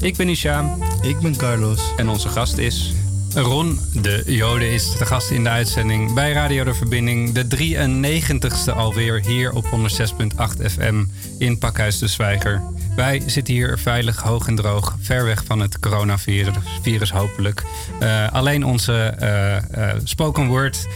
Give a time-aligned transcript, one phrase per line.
[0.00, 1.80] Ik ben Isham Ik ben Carlos.
[1.96, 2.94] en onze gast is...
[3.34, 7.32] Ron de Jode is de gast in de uitzending bij Radio De Verbinding.
[7.32, 11.04] De 93ste alweer hier op 106.8 FM
[11.38, 12.62] in Pakhuis de Zwijger.
[12.96, 17.62] Wij zitten hier veilig, hoog en droog, ver weg van het coronavirus, virus hopelijk.
[18.00, 19.56] Eh, alleen onze eh,
[19.90, 20.86] eh, spoken word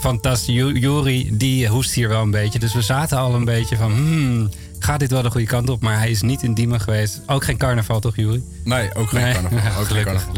[0.00, 2.58] fantast Ju- Juri, die hoest hier wel een beetje.
[2.58, 4.50] Dus we zaten al een beetje van, hmm,
[4.84, 5.82] gaat dit wel de goede kant op?
[5.82, 7.20] Maar hij is niet in Diemen geweest.
[7.26, 8.42] Ook geen carnaval toch, Juri?
[8.64, 9.32] Nee, ook geen Nee.
[9.32, 9.80] carnaval.
[9.80, 10.34] Ook geen carnaval.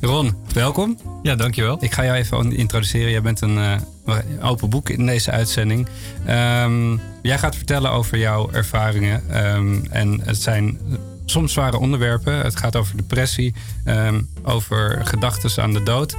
[0.00, 0.98] Ron, welkom.
[1.22, 1.76] Ja, dankjewel.
[1.80, 3.10] Ik ga jou even introduceren.
[3.10, 5.88] Jij bent een eh, open boek in deze uitzending.
[6.26, 9.22] Ehm, jij gaat vertellen over jouw ervaringen.
[9.30, 10.78] Ehm, en het zijn
[11.24, 12.34] soms zware onderwerpen.
[12.38, 16.16] Het gaat over depressie, ehm, over gedachten aan de dood.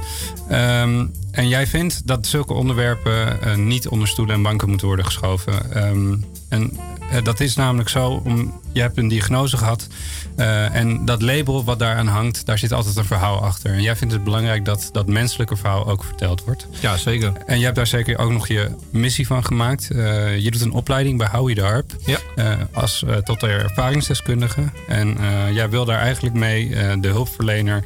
[0.48, 5.04] Ehm, en jij vindt dat zulke onderwerpen eh, niet onder stoelen en banken moeten worden
[5.04, 5.72] geschoven.
[5.74, 6.14] Ehm,
[6.48, 6.78] en
[7.22, 9.86] dat is namelijk zo, om, je hebt een diagnose gehad.
[10.36, 13.72] eh, en dat label wat daaraan hangt, daar zit altijd een verhaal achter.
[13.72, 16.66] En jij vindt het belangrijk dat dat menselijke verhaal ook verteld wordt.
[16.80, 17.32] Ja, zeker.
[17.46, 19.90] En jij hebt daar zeker ook nog je missie van gemaakt.
[19.90, 21.92] Eh, je doet een opleiding bij Howie de Harp.
[22.04, 22.18] Ja.
[22.36, 24.62] eh, als tot de ervaringsdeskundige.
[24.88, 25.16] En
[25.52, 26.68] jij wil daar eigenlijk mee
[27.00, 27.84] de hulpverlener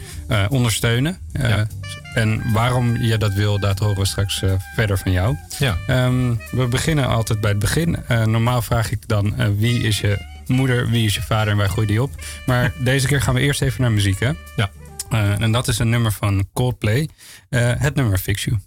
[0.48, 1.18] ondersteunen.
[1.32, 1.66] Ja.
[2.14, 4.42] En waarom je dat wil, dat horen we straks
[4.74, 5.36] verder van jou.
[5.58, 5.76] Ja.
[6.06, 7.96] Um, we beginnen altijd bij het begin.
[8.10, 11.68] Uh, normaal vraag ik dan wie is je moeder, wie is je vader en waar
[11.68, 12.10] groeide die op.
[12.46, 14.30] Maar deze keer gaan we eerst even naar muziek, hè?
[14.56, 14.70] Ja.
[15.10, 17.08] Uh, en dat is een nummer van Coldplay.
[17.50, 18.58] Uh, het nummer Fix You.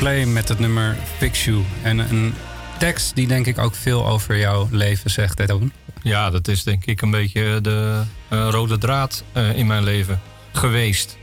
[0.00, 1.62] Coldplay met het nummer Fix You.
[1.82, 2.34] En een
[2.78, 5.72] tekst die denk ik ook veel over jouw leven zegt, Toon?
[6.02, 10.20] Ja, dat is denk ik een beetje de eh, rode draad eh, in mijn leven
[10.52, 11.16] geweest.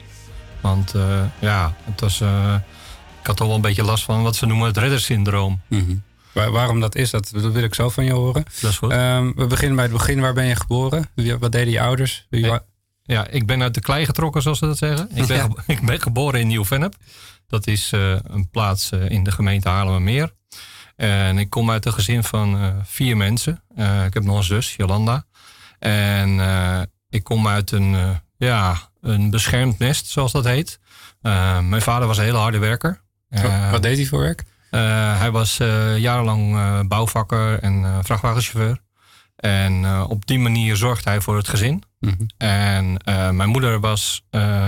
[0.62, 2.21] Want eh, ja, het was,
[3.21, 5.62] ik had toch wel een beetje last van wat ze noemen het reddersyndroom.
[6.31, 8.44] Waar- waarom dat is, dat, dat wil ik zo van je horen.
[8.62, 8.91] Dat is goed.
[8.91, 10.19] Ehm, we beginnen bij het begin.
[10.19, 11.09] Waar ben je geboren?
[11.13, 12.25] Wie- Wat deden je ouders?
[12.30, 12.59] Wie Hey.
[13.07, 15.09] Ja, ik ben uit de klei getrokken, zoals ze dat zeggen.
[15.13, 15.48] Ik ben, Ja.
[15.74, 16.95] ik ben geboren in Nieuw-Vennep.
[17.48, 20.33] Dat is eh, een plaats eh, in de gemeente Haarlemmermeer.
[20.95, 23.62] En ik kom uit een gezin van eh, vier mensen.
[24.06, 25.25] Ik heb nog een zus, Jolanda.
[25.80, 26.39] En
[27.09, 30.80] ik kom uit een, ja, een beschermd nest, zoals dat heet.
[31.21, 33.01] Mijn vader was een hele harde werker.
[33.30, 34.44] wat, wat deed hij voor werk?
[35.19, 35.57] hij was
[35.98, 38.81] jarenlang bouwvakker en vrachtwagenchauffeur.
[39.37, 41.83] En eh, op die manier zorgde hij voor het gezin.
[41.99, 42.13] Mhm.
[42.37, 44.67] En eh, mijn moeder was eh,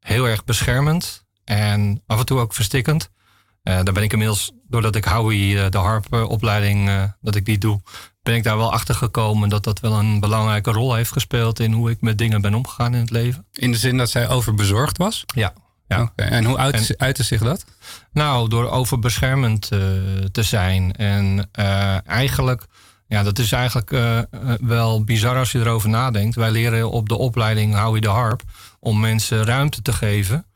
[0.00, 3.10] heel erg beschermend en af en toe ook verstikkend.
[3.62, 6.90] Daar ben ik inmiddels, doordat ik Howie, de harpopleiding,
[7.20, 7.80] dat ik die doe,
[8.22, 11.72] ben ik daar wel achter gekomen dat dat wel een belangrijke rol heeft gespeeld in
[11.72, 13.46] hoe ik met dingen ben omgegaan in het leven.
[13.52, 15.24] In de zin dat zij overbezorgd was?
[15.34, 15.52] Ja.
[15.88, 16.12] ja.
[16.16, 17.64] En hoe uit, uitte zich dat?
[18.12, 19.68] Nou, door overbeschermend
[20.32, 20.92] te zijn.
[20.92, 21.50] En
[22.04, 22.66] eigenlijk,
[23.10, 24.24] ja, dat is eigenlijk eh, eh,
[24.60, 26.34] wel bizar als je erover nadenkt.
[26.34, 28.42] Wij leren op de opleiding Howie de Harp
[28.80, 30.46] om mensen ruimte te geven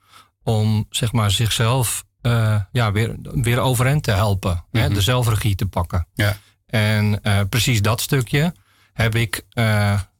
[0.42, 4.64] om zeg maar zichzelf eh, ja, weer, weer overeind te helpen.
[4.72, 4.94] hè, Mhm.
[4.94, 6.06] de zelfregie te pakken.
[6.14, 6.36] Ja.
[6.66, 8.54] En precies dat stukje
[8.92, 9.42] heb ik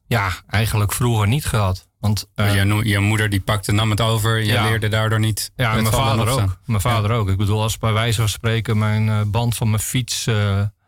[0.07, 1.87] ja, eigenlijk vroeger niet gehad.
[1.99, 4.37] Want je, je moeder die pakte, nam het over.
[4.39, 4.63] Je Ja.
[4.63, 5.51] leerde daardoor niet.
[5.55, 6.57] ja, mijn vader ook.
[6.65, 7.29] Mijn vader ook.
[7.29, 10.25] Ik bedoel, als bij wijze van spreken mijn band van mijn fiets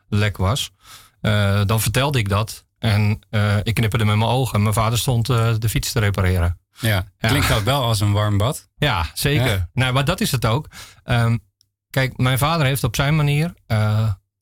[0.09, 0.71] lek was,
[1.27, 2.65] eh, dan vertelde ik dat.
[2.79, 4.55] En eh, ik knipperde met mijn ogen.
[4.55, 6.59] En mijn vader stond eh, de fiets te repareren.
[6.79, 7.05] Ja.
[7.19, 7.27] Ja.
[7.27, 8.69] Klinkt dat wel als een warm bad?
[8.77, 9.47] Ja, zeker.
[9.47, 9.69] Ja.
[9.73, 10.67] Nou, maar dat is het ook.
[11.03, 11.37] Ehm,
[11.89, 13.53] kijk, mijn vader heeft op zijn manier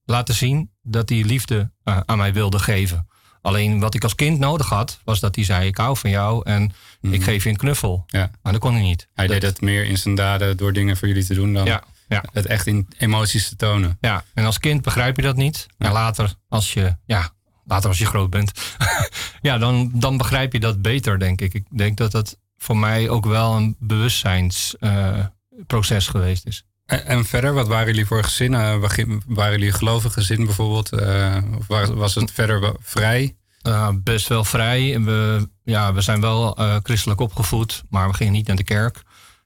[0.06, 3.08] laten zien dat hij liefde aan mij wilde geven.
[3.42, 6.46] Alleen wat ik als kind nodig had, was dat hij zei: Ik hou van jou
[6.46, 6.72] en
[7.02, 8.04] ik geef je een knuffel.
[8.08, 8.18] Mhm.
[8.18, 8.32] Ja.
[8.42, 9.08] Maar dat kon hij niet.
[9.14, 11.66] Hij Dat- deed het meer in zijn daden door dingen voor jullie te doen dan
[11.66, 12.24] Ja, ja.
[12.34, 13.98] het echt in emoties te tonen.
[14.02, 15.66] Ja, en als kind begrijp je dat niet.
[15.78, 17.30] En later, als je, ja,
[17.66, 18.52] later als je groot bent,
[19.42, 21.54] ja, dan, dan begrijp je dat beter, denk ik.
[21.54, 26.64] Ik denk dat dat voor mij ook wel een bewustzijnsproces geweest is.
[26.86, 28.80] En, en verder, wat waren jullie voor gezinnen?
[28.82, 30.92] Begin- Waren jullie een gelovig gezin bijvoorbeeld?
[30.92, 33.36] Eh, of was, het verder vrij?
[33.68, 35.02] Uh, best wel vrij.
[35.02, 38.96] We, ja, we zijn wel uh, christelijk opgevoed, maar we gingen niet naar de kerk.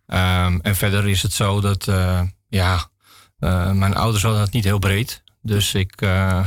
[0.07, 2.89] Um, en verder is het zo dat, uh, ja,
[3.39, 5.23] uh, mijn ouders hadden het niet heel breed.
[5.41, 6.45] Dus ik, uh,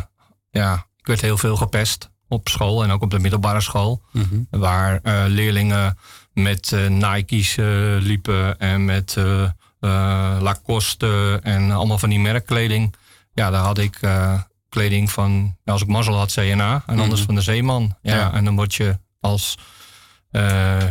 [0.51, 4.03] ja, ik werd heel veel gepest op school en ook op de middelbare school.
[4.13, 4.47] Mm-hmm.
[4.51, 5.99] Waar uh, leerlingen
[6.33, 7.55] met Nike's
[7.99, 9.17] liepen en met
[10.41, 12.95] Lacoste en allemaal van die merkkleding.
[13.35, 13.99] Ja, daar had ik
[14.69, 17.27] kleding van, als ik mazzel had, CNA en anders Mhm.
[17.27, 17.97] van de Zeeman.
[18.03, 18.33] Ja, Ja.
[18.33, 19.59] En dan word je als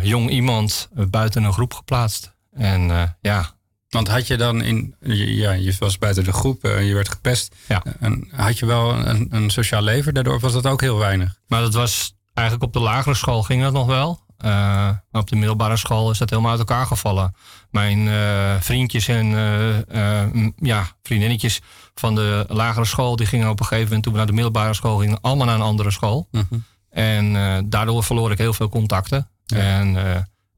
[0.02, 2.36] jong iemand buiten een groep geplaatst.
[2.54, 3.52] En ja.
[3.92, 7.56] Want had je dan in, ja, je was buiten de groep, uh, je werd gepest.
[7.68, 7.84] Ja.
[8.00, 11.40] En had je wel een, een sociaal leven daardoor, of was dat ook heel weinig?
[11.48, 14.20] Maar dat was eigenlijk op de lagere school ging dat nog wel.
[14.46, 17.36] Uh, op de middelbare school is dat helemaal uit elkaar gevallen.
[17.72, 19.26] Mijn uh, vriendjes en
[19.94, 21.62] uh, ja, vriendinnetjes
[21.96, 23.16] van de lagere school...
[23.16, 25.22] die gingen op een gegeven moment, toen we naar de middelbare school gingen...
[25.22, 26.28] allemaal naar een andere school.
[26.32, 26.64] Mm-hmm.
[26.90, 27.34] En
[27.70, 29.30] daardoor verloor ik heel veel contacten.
[29.46, 29.58] Ja.
[29.58, 29.96] En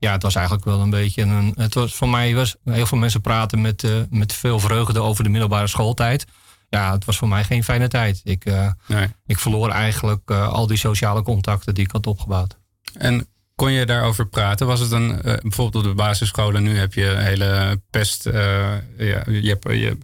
[0.04, 1.54] ja, het was eigenlijk wel een beetje een...
[1.56, 5.30] Het was, voor mij was heel veel mensen praten met, met veel vreugde over de
[5.30, 6.26] middelbare schooltijd
[6.74, 8.22] ja, het was voor mij geen fijne tijd.
[8.24, 9.08] Ik, uh, nee.
[9.26, 12.58] ik verloor eigenlijk uh, al die sociale contacten die ik had opgebouwd.
[12.98, 14.68] En kon je daarover praten?
[14.68, 19.64] Was het een, bijvoorbeeld op de basisscholen, nu heb je hele pest, ja, je hebt
[19.64, 19.98] je,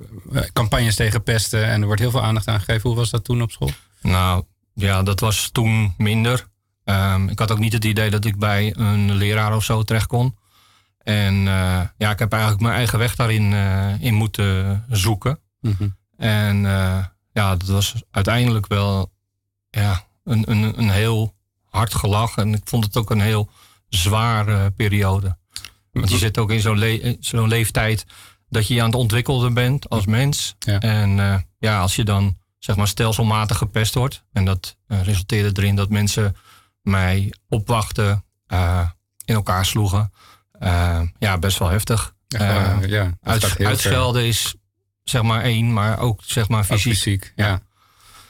[0.54, 2.90] campagnes tegen pesten en er wordt heel veel aandacht aan gegeven.
[2.90, 3.72] Hoe was dat toen op school?
[4.02, 6.46] Nou, ja, dat was toen minder.
[6.90, 10.08] Um, ik had ook niet het idee dat ik bij een leraar of zo terecht
[10.08, 10.38] kon.
[10.98, 11.36] En
[11.98, 13.54] ja, ik heb eigenlijk mijn eigen weg daarin
[14.00, 15.40] in moeten zoeken.
[15.62, 15.98] Mm-hmm.
[16.18, 19.12] En uh, ja, dat was uiteindelijk wel
[19.70, 21.36] ja, een, een, een heel
[21.70, 22.38] hard gelach.
[22.38, 23.50] En ik vond het ook een heel
[23.90, 25.38] zware periode.
[25.92, 28.06] Want je zit ook in zo'n le zo leeftijd
[28.50, 30.56] dat je aan het ontwikkelen bent als mens.
[30.60, 30.80] Ja.
[30.80, 34.24] En ja, als je dan zeg maar stelselmatig gepest wordt.
[34.32, 36.36] En dat resulteerde erin dat mensen
[36.82, 38.24] mij opwachten,
[39.26, 40.12] in elkaar sloegen.
[41.20, 42.14] ja, best wel heftig.
[42.28, 44.56] Ja, ja, uit, uitschelden is
[45.04, 46.94] zeg maar één, maar ook zeg maar fysiek.
[46.94, 47.48] Fysiek ja.
[47.48, 47.62] ja.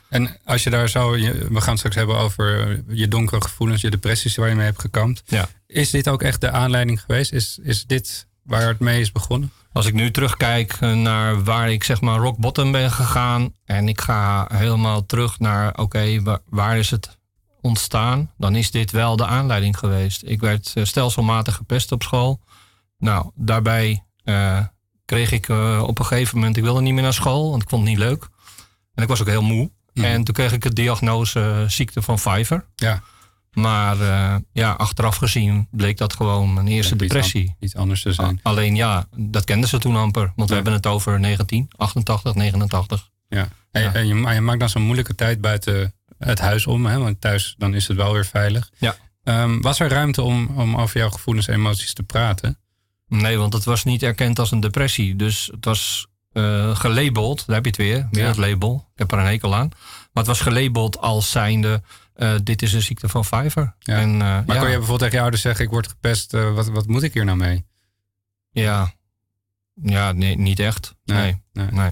[0.10, 3.90] En als je daar zo, we gaan het straks hebben over je donkere gevoelens, je
[3.90, 5.24] depressies waar je mee hebt gekampt.
[5.26, 5.50] Ja.
[5.68, 7.32] Is dit ook echt de aanleiding geweest?
[7.34, 9.52] Is, is dit waar het mee is begonnen?
[9.72, 13.88] Als ik nu terugkijk eh, naar waar ik zeg maar rock bottom ben gegaan en
[13.88, 17.18] ik ga helemaal terug naar oké, wa- waar is het
[17.62, 18.32] ontstaan?
[18.38, 20.22] Dan is dit wel de aanleiding geweest.
[20.26, 22.40] Ik werd eh, stelselmatig gepest op school.
[22.98, 24.60] Nou, daarbij eh,
[25.06, 27.70] kreeg ik eh, op een gegeven moment, ik wilde niet meer naar school, want ik
[27.70, 28.28] vond het niet leuk.
[28.94, 29.72] En ik was ook heel moe.
[29.94, 30.06] Mhm.
[30.06, 32.66] En toen kreeg ik de diagnose ziekte van Pfeiffer.
[32.76, 33.02] Ja.
[33.54, 33.98] Maar
[34.52, 37.48] ja, achteraf gezien bleek dat gewoon mijn eerste depressie.
[37.48, 38.40] an- Iets anders te zijn.
[38.44, 40.32] Alleen ja, dat kenden ze toen amper.
[40.36, 43.10] Want we hebben het over 1988, 89.
[43.28, 43.48] Ja.
[43.72, 43.94] En, Ja.
[43.94, 46.98] en je, maar je maakt dan zo'n moeilijke tijd buiten het huis om, hè?
[47.00, 48.70] want thuis dan is het wel weer veilig.
[48.78, 48.96] Ja.
[49.24, 52.58] Ehm, was er ruimte om, om over jouw gevoelens en emoties te praten?
[53.08, 55.16] Nee, want het was niet erkend als een depressie.
[55.16, 58.28] Dus het was eh, gelabeld, daar heb je het weer, weer Ja.
[58.28, 58.88] het label.
[58.94, 59.68] Ik heb er een hekel aan.
[60.14, 61.82] Maar het was gelabeld als zijnde,
[62.14, 63.24] eh, dit is een ziekte van.
[63.30, 63.74] Ja.
[63.86, 66.68] En, eh, Maar ja, kon je bijvoorbeeld tegen je ouders zeggen, ik word gepest, wat,
[66.70, 67.66] wat moet ik hier nou mee?
[68.52, 68.94] ja,
[69.82, 70.96] ja nee, niet echt.
[71.06, 71.68] Nee, nee.
[71.72, 71.92] nee.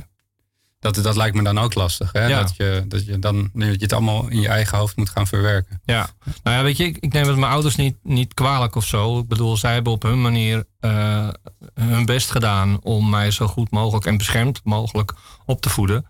[0.80, 2.28] Dat, dat lijkt me dan ook lastig, hè?
[2.28, 2.42] Ja.
[2.42, 5.28] Dat, je, dat je dan dat je het allemaal in je eigen hoofd moet gaan
[5.28, 5.82] verwerken.
[5.86, 6.10] Ja,
[6.44, 9.20] nou ja, weet je, ik, ik neem het mijn ouders niet, niet kwalijk of zo.
[9.20, 11.28] Ik bedoel, zij hebben op hun manier eh,
[11.74, 15.14] hun best gedaan om mij zo goed mogelijk en beschermd mogelijk
[15.46, 16.06] op te voeden.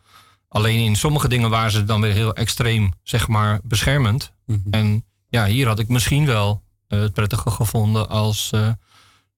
[0.47, 4.31] Alleen in sommige dingen waren ze dan weer heel extreem, zeg maar, beschermend.
[4.45, 4.59] Mhm.
[4.71, 8.69] En ja, hier had ik misschien wel eh, het prettiger gevonden als, eh,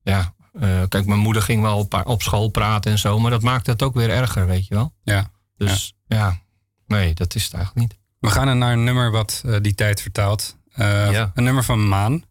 [0.03, 3.41] ja, eh, kijk, mijn moeder ging wel op, op school praten en zo, maar dat
[3.41, 4.93] maakte het ook weer erger, weet je wel.
[5.03, 5.31] Ja.
[5.57, 6.39] Dus ja,
[6.87, 7.99] nee, dat is het eigenlijk niet.
[8.19, 10.57] We gaan naar een nummer wat eh, die tijd vertaalt.
[10.71, 11.31] Eh, Ja.
[11.33, 12.23] Een nummer van Maan.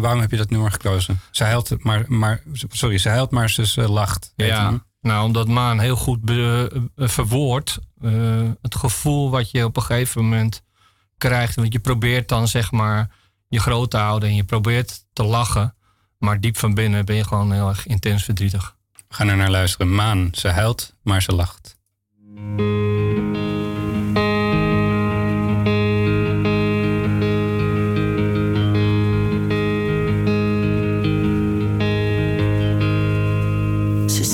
[0.00, 1.20] Waarom heb je dat nummer gekozen?
[1.30, 4.32] Ze huilt, maar, maar, sorry, ze huilt, maar ze, lacht.
[4.36, 4.82] Ja, hem.
[5.00, 7.78] nou, omdat Maan heel goed be- verwoordt
[8.62, 10.62] het gevoel wat je op een gegeven moment
[11.18, 11.54] krijgt.
[11.54, 13.10] Want je probeert dan zeg maar
[13.48, 15.74] je groot te houden en je probeert te lachen.
[16.24, 18.76] Maar diep van binnen ben je gewoon heel erg intens verdrietig.
[18.92, 19.94] We gaan er naar luisteren.
[19.94, 21.76] Maan, ze huilt, maar ze lacht.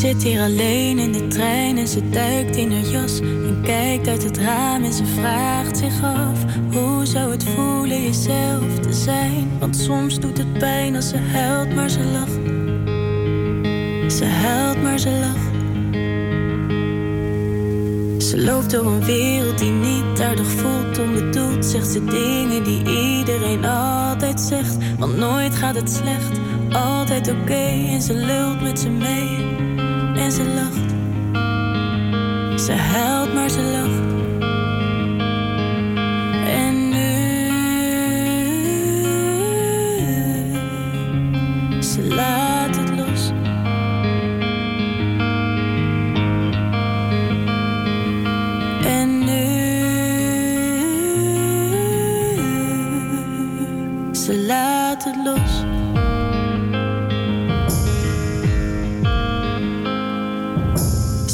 [0.00, 4.22] Zit hier alleen in de trein en ze duikt in haar jas en kijkt uit
[4.22, 9.50] het raam en ze vraagt zich af hoe zou het voelen jezelf te zijn?
[9.58, 12.38] Want soms doet het pijn als ze huilt, maar ze lacht.
[14.12, 15.50] Ze huilt, maar ze lacht.
[18.24, 23.64] Ze loopt door een wereld die niet aardig voelt, onbedoeld zegt ze dingen die iedereen
[23.64, 24.76] altijd zegt.
[24.98, 26.40] Want nooit gaat het slecht,
[26.72, 29.69] altijd oké en ze lult met ze mee
[30.20, 30.90] en ze lacht.
[32.60, 34.09] Ze huilt, maar ze lacht.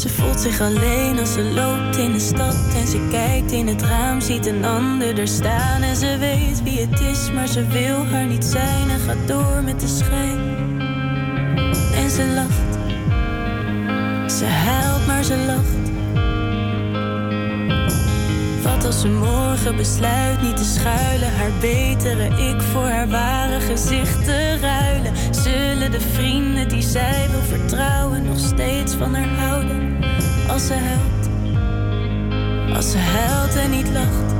[0.06, 3.82] Ze voelt zich alleen als ze loopt in de stad en ze kijkt in het
[3.82, 8.06] raam, ziet een ander er staan en ze weet wie het is, maar ze wil
[8.06, 10.38] haar niet zijn en gaat door met de schijn.
[11.94, 12.78] En ze lacht,
[14.38, 15.86] ze huilt, maar ze lacht.
[18.62, 24.24] Wat als ze morgen besluit niet te schuilen, haar betere ik voor haar ware gezicht
[24.24, 25.12] te ruilen?
[25.30, 29.95] Zullen de vrienden die zij wil vertrouwen nog steeds van haar houden?
[30.48, 31.28] Als ze huilt,
[32.76, 34.35] als ze huilt en niet lacht.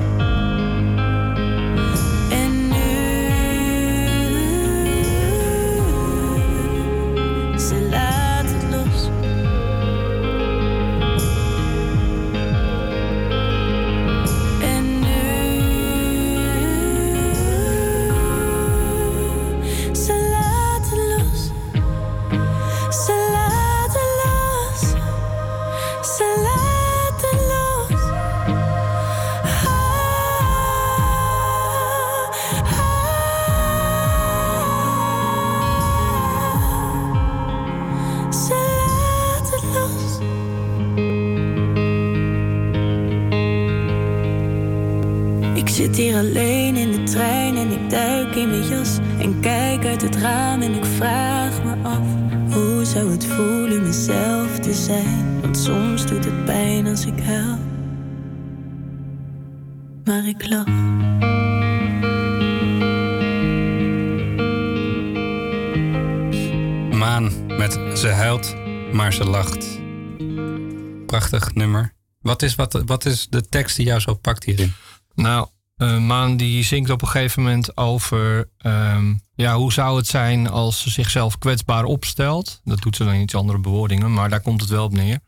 [71.07, 71.95] Prachtig nummer.
[72.21, 74.73] Wat is, wat, wat is de tekst die jou zo pakt hierin?
[75.15, 75.47] Nou,
[75.77, 78.49] uh, Maan die zingt op een gegeven moment over...
[78.59, 82.61] ehm, ja, hoe zou het zijn als ze zichzelf kwetsbaar opstelt?
[82.65, 85.19] Dat doet ze dan in iets andere bewoordingen, maar daar komt het wel op neer.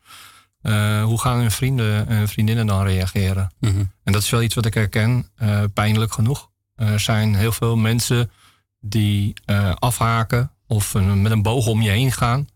[0.61, 3.53] Eh, hoe gaan hun vrienden en vriendinnen dan reageren?
[3.59, 3.83] Mhm.
[4.03, 6.49] En dat is wel iets wat ik herken, eh, pijnlijk genoeg.
[6.75, 8.31] Er zijn heel veel mensen
[8.79, 12.47] die eh, afhaken of een- met een boog om je heen gaan.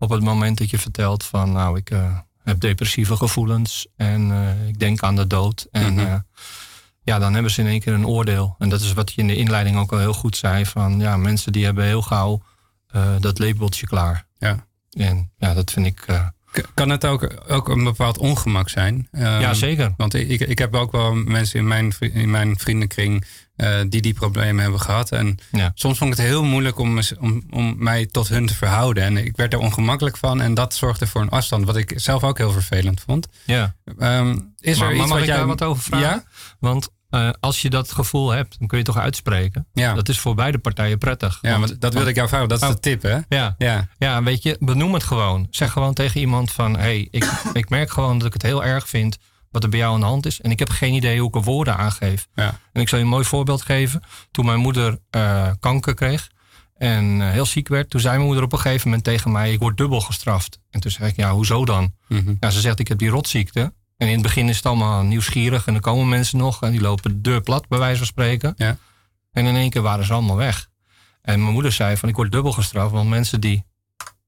[0.00, 4.68] Op het moment dat je vertelt van nou, ik eh, heb depressieve gevoelens en eh,
[4.68, 5.66] ik denk aan de dood.
[5.70, 6.06] En Mhm.
[6.06, 6.14] eh,
[7.02, 8.54] ja, dan hebben ze in één keer een oordeel.
[8.58, 10.66] En dat is wat je in de inleiding ook al heel goed zei.
[10.66, 12.42] Van ja, mensen die hebben heel gauw
[13.20, 14.26] dat labeltje klaar.
[14.38, 14.66] Ja.
[14.90, 16.06] En ja, dat vind ik...
[16.74, 19.08] Kan het ook, ook een bepaald ongemak zijn?
[19.12, 19.94] Ehm, ja, zeker.
[19.96, 23.24] Want ik, ik heb ook wel mensen in mijn, in mijn vriendenkring
[23.60, 25.12] eh, die die problemen hebben gehad.
[25.12, 25.70] En Ja.
[25.74, 29.02] soms vond ik het heel moeilijk om, om, om mij tot hun te verhouden.
[29.04, 32.24] En ik werd er ongemakkelijk van en dat zorgde voor een afstand, wat ik zelf
[32.24, 33.28] ook heel vervelend vond.
[33.44, 33.74] Ja.
[33.98, 35.36] Ehm, is maar, er maar iets mag wat ik jij...
[35.36, 36.06] daar wat over vragen?
[36.08, 36.24] Ja?
[36.58, 39.66] Want eh, als je dat gevoel hebt, dan kun je toch uitspreken.
[39.72, 39.94] Ja.
[39.94, 41.38] Dat is voor beide partijen prettig.
[41.40, 42.48] Ja, Want- dat wilde ik jou vragen.
[42.48, 42.74] Dat is Oh.
[42.74, 43.18] de tip, hè?
[43.28, 43.54] Ja.
[43.58, 43.88] Ja.
[43.98, 45.46] ja, weet je, benoem het gewoon.
[45.50, 46.72] Zeg gewoon tegen iemand van...
[46.74, 49.18] hé, hey, ik, ik merk gewoon dat ik het heel erg vind...
[49.50, 50.40] wat er bij jou aan de hand is.
[50.40, 52.28] En ik heb geen idee hoe ik er woorden aangeef.
[52.34, 52.60] Ja.
[52.72, 54.02] En ik zal je een mooi voorbeeld geven.
[54.30, 56.30] Toen mijn moeder eh, kanker kreeg
[56.80, 57.90] en eh, heel ziek werd...
[57.90, 59.52] toen zei mijn moeder op een gegeven moment tegen mij...
[59.52, 60.60] ik word dubbel gestraft.
[60.70, 61.92] En toen zei ik, ja, hoezo dan?
[62.08, 62.34] Mhm.
[62.40, 63.72] Ja, ze zegt, ik heb die rotziekte.
[63.96, 65.66] En in het begin is het allemaal nieuwsgierig...
[65.66, 68.54] en dan komen mensen nog en die lopen de deur plat, bij wijze van spreken.
[68.56, 68.76] Ja.
[69.32, 70.68] En in één keer waren ze allemaal weg.
[71.22, 72.92] En mijn moeder zei van, ik word dubbel gestraft...
[72.92, 73.64] want mensen die,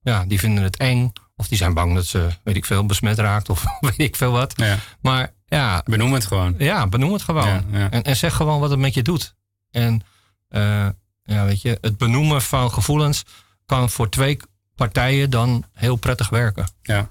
[0.02, 1.12] ja, die vinden het eng...
[1.36, 3.48] of die zijn bang dat ze, weet ik veel, besmet raakt...
[3.48, 4.52] of weet ik veel wat.
[4.56, 4.78] Ja.
[5.00, 6.54] Maar ja, Benoem het gewoon.
[6.58, 7.46] ja, benoem het gewoon.
[7.46, 7.90] Ja, ja.
[7.90, 9.34] En, en zeg gewoon wat het met je doet.
[9.70, 10.02] En
[10.48, 10.88] eh,
[11.24, 13.24] ja, weet je, het benoemen van gevoelens
[13.66, 14.36] kan voor twee
[14.74, 16.66] partijen dan heel prettig werken.
[16.82, 17.10] Ja.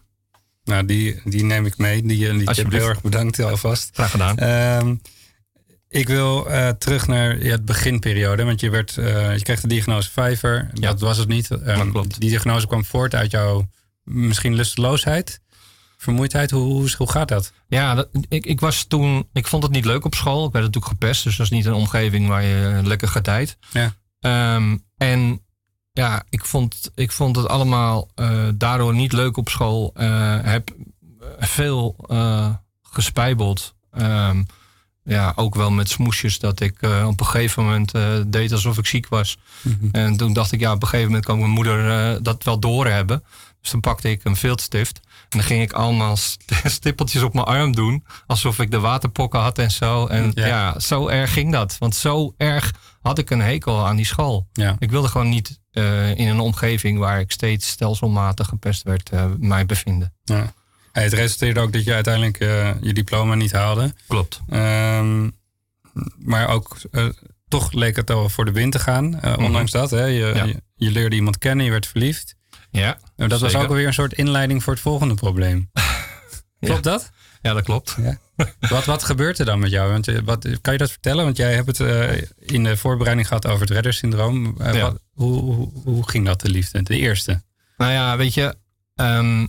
[0.64, 2.02] Nou, die, die neem ik mee.
[2.02, 2.84] Die, die Alsjeblieft.
[2.84, 3.90] heel erg bedankt alvast.
[3.94, 4.38] Graag gedaan.
[4.38, 4.96] Ehm,
[5.92, 8.44] ik wil eh, terug naar ja, het beginperiode.
[8.44, 10.70] Want je, werd, eh, je kreeg de diagnose vijver.
[10.74, 10.90] Ja.
[10.90, 11.48] Dat was het niet.
[11.48, 12.20] Dat klopt.
[12.20, 13.70] Die diagnose kwam voort uit jouw
[14.04, 15.42] misschien lusteloosheid.
[15.98, 16.52] Vermoeidheid.
[16.52, 17.54] Hoe, hoe, hoe gaat dat?
[17.68, 20.46] Ja, dat, ik, ik was toen, ik vond het niet leuk op school.
[20.46, 23.58] Ik werd natuurlijk gepest, dus dat is niet een omgeving waar je lekker gedijt.
[23.72, 23.96] Ja.
[24.20, 25.42] Ehm, en
[25.92, 29.92] ja, ik vond, ik vond het allemaal eh, daardoor niet leuk op school.
[30.44, 30.76] Heb
[31.40, 31.96] veel
[32.82, 33.76] gespijbeld.
[33.92, 34.44] Ehm,
[35.04, 38.78] ja, ook wel met smoesjes dat ik eh, op een gegeven moment eh, deed alsof
[38.78, 39.38] ik ziek was.
[39.92, 42.60] En toen dacht ik, ja, op een gegeven moment kan mijn moeder eh, dat wel
[42.60, 43.24] doorhebben.
[43.62, 45.00] Dus toen pakte ik een viltstift.
[45.06, 48.06] En dan ging ik allemaal st- stippeltjes op mijn arm doen.
[48.28, 50.08] Alsof ik de waterpokken had en zo.
[50.08, 50.46] En Ja.
[50.48, 50.80] ja.
[50.80, 51.76] zo erg ging dat.
[51.80, 54.48] Want zo erg had ik een hekel aan die school.
[54.54, 54.76] Ja.
[54.80, 55.60] Ik wilde gewoon niet
[56.16, 60.14] in een omgeving waar ik steeds stelselmatig gepest werd, mij bevinden.
[60.24, 60.54] Ja.
[60.92, 63.94] Het resulteerde ook dat je uiteindelijk eh, je diploma niet haalde.
[64.08, 64.42] Klopt.
[64.50, 65.30] Ehm,
[66.18, 67.06] maar ook eh,
[67.48, 69.20] toch leek het al voor de wind te gaan.
[69.22, 69.92] eh, ondanks dat.
[69.92, 70.04] Hè?
[70.06, 70.38] Je, Mhm.
[70.38, 70.44] Ja.
[70.44, 72.36] je, je leerde iemand kennen, je werd verliefd.
[72.72, 75.70] Ja, Nou, dat was ook alweer een soort inleiding voor het volgende probleem.
[76.60, 77.12] Klopt dat?
[77.42, 77.98] Ja, dat klopt.
[78.70, 79.92] Wat, wat gebeurt er dan met jou?
[79.92, 81.24] Want, wat, kan je dat vertellen?
[81.24, 81.80] Want jij hebt het
[82.40, 84.56] in de voorbereiding gehad over het reddersyndroom.
[84.58, 84.82] Ja.
[84.82, 86.84] wat- hoe, hoe, hoe ging dat, de liefde?
[86.84, 87.42] De eerste?
[87.78, 88.56] Nou ja, weet je,
[88.96, 89.48] ehm,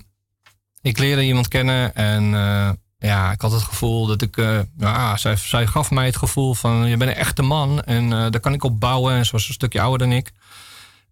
[0.82, 5.16] ik leerde iemand kennen en eh, ja, ik had het gevoel dat ik, eh, ja,
[5.16, 8.40] zij, zij gaf mij het gevoel van je bent een echte man en eh, daar
[8.40, 9.14] kan ik op bouwen.
[9.14, 10.32] En ze was een stukje ouder dan ik.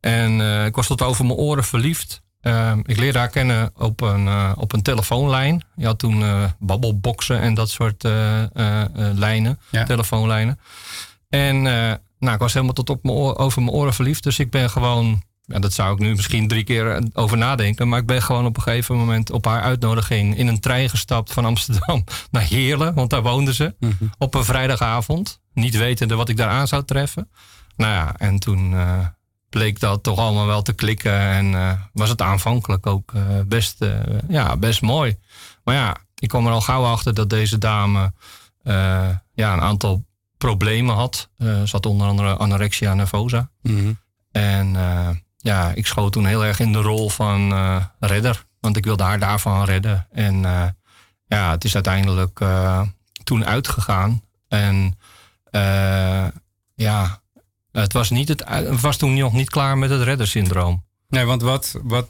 [0.01, 2.23] En ik was tot over mijn oren verliefd.
[2.41, 5.63] Ehm, ik leerde haar kennen op een, op een telefoonlijn.
[5.77, 8.03] Je had toen eh babbelboxen en dat soort
[9.15, 9.85] lijnen, Ja.
[9.85, 10.59] telefoonlijnen.
[11.29, 11.63] En
[12.19, 14.23] nou, ik was helemaal tot op mijn oor, over mijn oren verliefd.
[14.23, 17.89] Dus ik ben gewoon, ja, dat zou ik nu misschien drie keer eh, over nadenken.
[17.89, 21.33] Maar ik ben gewoon op een gegeven moment op haar uitnodiging in een trein gestapt
[21.33, 22.95] van Amsterdam naar Heerlen.
[22.95, 23.75] Want daar woonde ze.
[24.19, 25.41] Op een vrijdagavond.
[25.53, 27.31] Niet wetende wat ik daar aan zou treffen.
[27.77, 28.99] Nou ja, en toen eh,
[29.49, 31.21] bleek dat toch allemaal wel te klikken.
[31.21, 33.13] En eh, was het aanvankelijk ook
[33.47, 33.85] best,
[34.29, 35.19] ja, best mooi.
[35.65, 38.13] Maar ja, ik kwam er al gauw achter dat deze dame
[39.35, 40.05] ja, een aantal
[40.39, 41.31] problemen had.
[41.39, 43.51] Ze had onder andere anorexia nervosa.
[44.33, 45.09] En eh,
[45.43, 48.45] ja, ik schoot toen heel erg in de rol van eh, redder.
[48.61, 50.07] Want ik wilde haar daarvan redden.
[50.11, 50.67] En eh,
[51.27, 52.83] ja, het is uiteindelijk eh,
[53.25, 54.23] toen uitgegaan.
[54.49, 54.99] En
[56.75, 57.23] ja,
[57.73, 58.45] het was, niet het,
[58.81, 60.85] was toen nog niet klaar met het reddersyndroom.
[61.09, 62.09] Nee, want wat, wat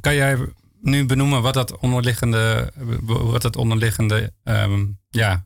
[0.00, 0.38] kan jij
[0.80, 5.44] nu benoemen wat dat onderliggende, wat dat onderliggende ehm, ja,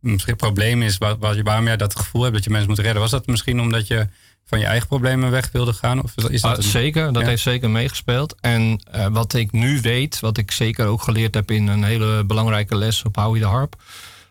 [0.00, 3.02] misschien probleem is, je- waarom jij dat gevoel hebt dat je mensen moet redden?
[3.02, 4.08] Was dat misschien omdat je
[4.48, 6.02] van je eigen problemen weg wilde gaan?
[6.02, 7.28] Of is dat Ah, zeker, dat Ja.
[7.28, 8.34] heeft zeker meegespeeld.
[8.40, 12.24] En eh, wat ik nu weet, wat ik zeker ook geleerd heb in een hele
[12.24, 13.76] belangrijke les op Howie de Harp.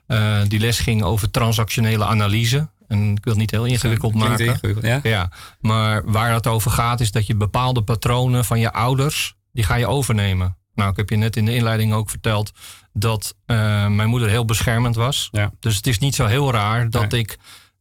[0.08, 2.68] eh, die les ging over transactionele analyse.
[2.88, 4.46] En ik wil het niet heel ingewikkeld maken.
[4.46, 5.00] ingewikkeld, ja?
[5.04, 9.64] Ja, maar waar het over gaat is dat je bepaalde patronen van je ouders, die
[9.64, 10.58] ga je overnemen.
[10.76, 12.52] Nou, ik heb je net in de inleiding ook verteld
[12.94, 15.30] dat eh, mijn moeder heel beschermend was.
[15.32, 15.52] Ja.
[15.60, 17.38] Dus het is niet zo heel raar dat ik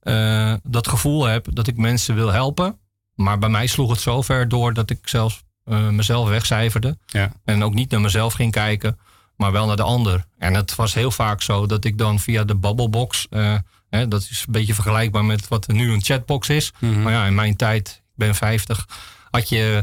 [0.06, 2.78] eh, dat gevoel heb dat ik mensen wil helpen.
[3.14, 6.98] Maar bij mij sloeg het zo ver door dat ik zelfs eh, mezelf wegcijferde.
[7.06, 7.32] Ja.
[7.44, 8.98] En ook niet naar mezelf ging kijken,
[9.36, 10.24] maar wel naar de ander.
[10.38, 13.54] En het was heel vaak zo dat ik dan via de babbelbox, eh,
[13.88, 16.72] hè, dat is een beetje vergelijkbaar met wat er nu een chatbox is.
[16.78, 17.02] Mhm.
[17.02, 18.88] Maar ja, in mijn tijd, ik ben 50,
[19.30, 19.82] had je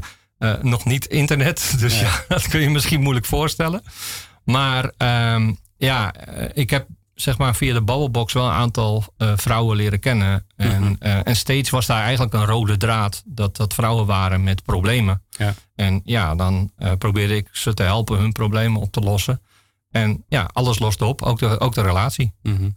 [0.62, 1.74] nog niet internet.
[1.80, 3.84] Dus ja, dat kun je misschien moeilijk voorstellen.
[4.44, 6.14] Maar ehm, ja,
[6.54, 10.46] ik heb zeg maar via de babbelbox wel een aantal eh, vrouwen leren kennen.
[10.56, 14.64] En, eh, en steeds was daar eigenlijk een rode draad dat dat vrouwen waren met
[14.64, 15.24] problemen.
[15.30, 15.54] Ja.
[15.76, 19.42] En ja, dan eh, probeerde ik ze te helpen hun problemen op te lossen.
[19.90, 22.34] En ja, alles lost op, ook de, ook de relatie.
[22.42, 22.70] Mhm.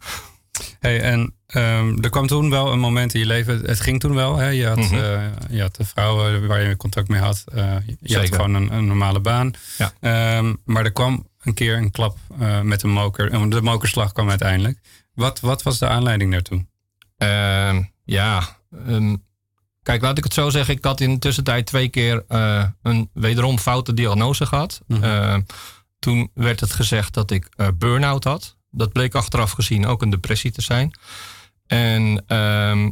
[0.79, 4.13] Hey, en ehm, er kwam toen wel een moment in je leven, het ging toen
[4.15, 4.35] wel.
[4.37, 4.47] Hè?
[4.47, 4.95] Je, had, Mhm.
[4.95, 7.43] eh, je had de vrouwen waar je contact mee had.
[7.53, 9.51] eh, je had gewoon een, een normale baan.
[9.77, 9.93] Ja.
[9.99, 13.31] Ehm, maar er kwam een keer een klap eh, met een moker.
[13.31, 14.79] En De mokerslag kwam uiteindelijk.
[15.13, 16.65] Wat, wat was de aanleiding daartoe?
[17.17, 18.43] Ehm, ja,
[19.83, 20.75] kijk, laat ik het zo zeggen.
[20.75, 24.81] Ik had in de tussentijd twee keer eh, een wederom foute diagnose gehad.
[24.87, 25.41] Mhm.
[25.99, 28.56] Toen werd het gezegd dat ik eh burn-out had.
[28.77, 30.91] Dat bleek achteraf gezien ook een depressie te zijn.
[31.67, 32.89] En ehm,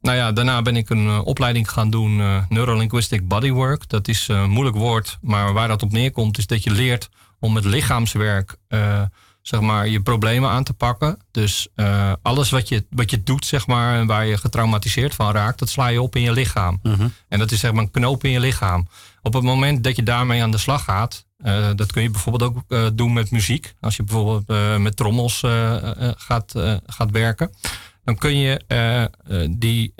[0.00, 3.88] nou ja, daarna ben ik een eh, opleiding gaan doen, eh Neurolinguistic Bodywork.
[3.88, 7.52] Dat is een moeilijk woord, maar waar dat op neerkomt is dat je leert om
[7.52, 9.02] met lichaamswerk eh,
[9.46, 11.18] zeg maar, je problemen aan te pakken.
[11.30, 15.32] Dus eh, alles wat je, wat je doet, zeg maar, en waar je getraumatiseerd van
[15.32, 16.80] raakt, dat sla je op in je lichaam.
[17.28, 18.88] En dat is zeg maar een knoop in je lichaam.
[19.24, 22.50] Op het moment dat je daarmee aan de slag gaat, eh, dat kun je bijvoorbeeld
[22.50, 23.74] ook eh, doen met muziek.
[23.80, 25.40] Als je bijvoorbeeld eh, met trommels
[26.16, 26.52] gaat,
[26.86, 27.50] gaat werken,
[28.04, 28.60] dan kun je
[29.50, 29.94] die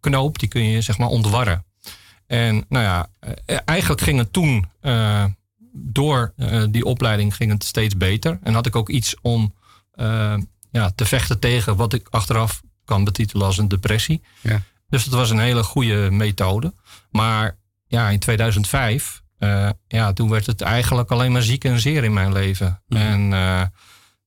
[0.00, 1.64] knoop, die kun je zeg maar ontwarren.
[2.26, 3.08] En nou ja,
[3.64, 4.68] eigenlijk ging het toen,
[5.72, 6.34] door
[6.70, 8.38] die opleiding ging het steeds beter.
[8.42, 9.54] En had ik ook iets om
[10.70, 14.22] ja, te vechten tegen wat ik achteraf kan betitelen als een depressie.
[14.40, 14.62] Ja.
[14.88, 16.74] Dus dat was een hele goede methode.
[17.10, 17.58] Maar
[17.90, 22.12] ja, in 2005, eh, ja, toen werd het eigenlijk alleen maar ziek en zeer in
[22.12, 22.82] mijn leven.
[22.86, 23.00] Mhm.
[23.00, 23.62] En eh,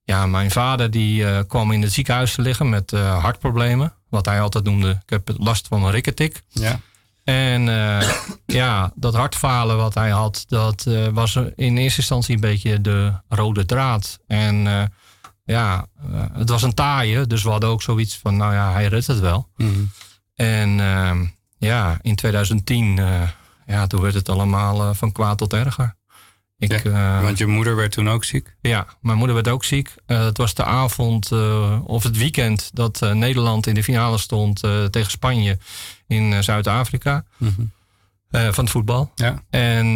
[0.04, 3.93] ja, mijn vader die eh, kwam in het ziekenhuis te liggen met hartproblemen.
[4.10, 6.43] Wat hij altijd noemde, ik heb last van een rikketik.
[6.49, 6.80] Ja.
[7.23, 7.62] En
[8.45, 13.65] ja, dat hartfalen wat hij had, dat was in eerste instantie een beetje de rode
[13.65, 14.19] draad.
[14.28, 14.91] En
[15.45, 15.88] ja,
[16.34, 19.19] het was een taaie, dus we hadden ook zoiets van, nou ja, hij redt het
[19.19, 19.49] wel.
[19.58, 19.84] Mhm.
[20.36, 21.26] En ehm,
[21.63, 23.21] ja, in 2010, eh,
[23.65, 25.95] ja, toen werd het allemaal eh, van kwaad tot erger.
[26.58, 28.56] Ik, eh, Want je moeder werd toen ook ziek.
[28.62, 29.95] ja, mijn moeder werd ook ziek.
[30.06, 31.32] Eh, het was de avond
[31.84, 35.58] of het weekend dat Nederland in de finale stond tegen Spanje
[36.08, 37.23] in Zuid-Afrika.
[38.30, 39.12] eh, van het voetbal.
[39.15, 39.43] Ja.
[39.49, 39.93] En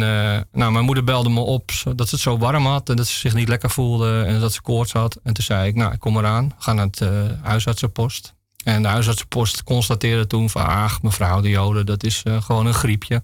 [0.52, 3.18] nou, mijn moeder belde me op dat ze het zo warm had en dat ze
[3.18, 5.20] zich niet lekker voelde en dat ze koorts had.
[5.22, 7.10] En toen zei ik, nou, ik kom eraan, ga naar het eh,
[7.42, 8.34] huisartsenpost.
[8.68, 12.74] En de huisartsenpost constateerde toen van, ach, mevrouw de Joden, dat is eh, gewoon een
[12.74, 13.22] griepje.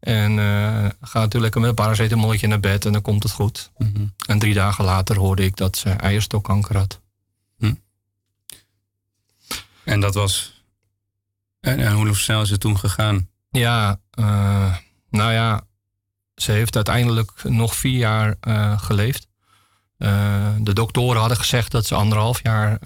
[0.00, 3.70] En eh ga natuurlijk lekker met een paracetamolletje naar bed en dan komt het goed.
[3.78, 4.06] Mhm.
[4.26, 7.00] En drie dagen later hoorde ik dat ze eierstokkanker had.
[9.84, 10.62] En dat was.
[11.60, 13.28] En, en hoe snel is het toen gegaan?
[13.50, 14.74] Ja, eh,
[15.10, 15.66] nou ja,
[16.34, 18.36] ze heeft uiteindelijk nog vier jaar
[18.80, 19.28] geleefd.
[20.58, 22.78] De doktoren hadden gezegd dat ze anderhalf jaar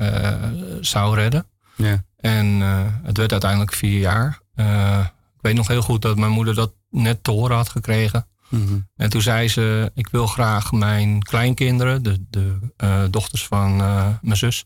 [0.80, 1.46] zou redden.
[1.76, 2.04] Ja.
[2.24, 4.40] En eh, het werd uiteindelijk vier jaar.
[4.54, 8.26] Eh, ik weet nog heel goed dat mijn moeder dat net te horen had gekregen.
[8.48, 8.78] Mhm.
[8.96, 13.76] En toen zei ze, ik wil graag mijn kleinkinderen, de, de eh, dochters van
[14.22, 14.64] mijn zus,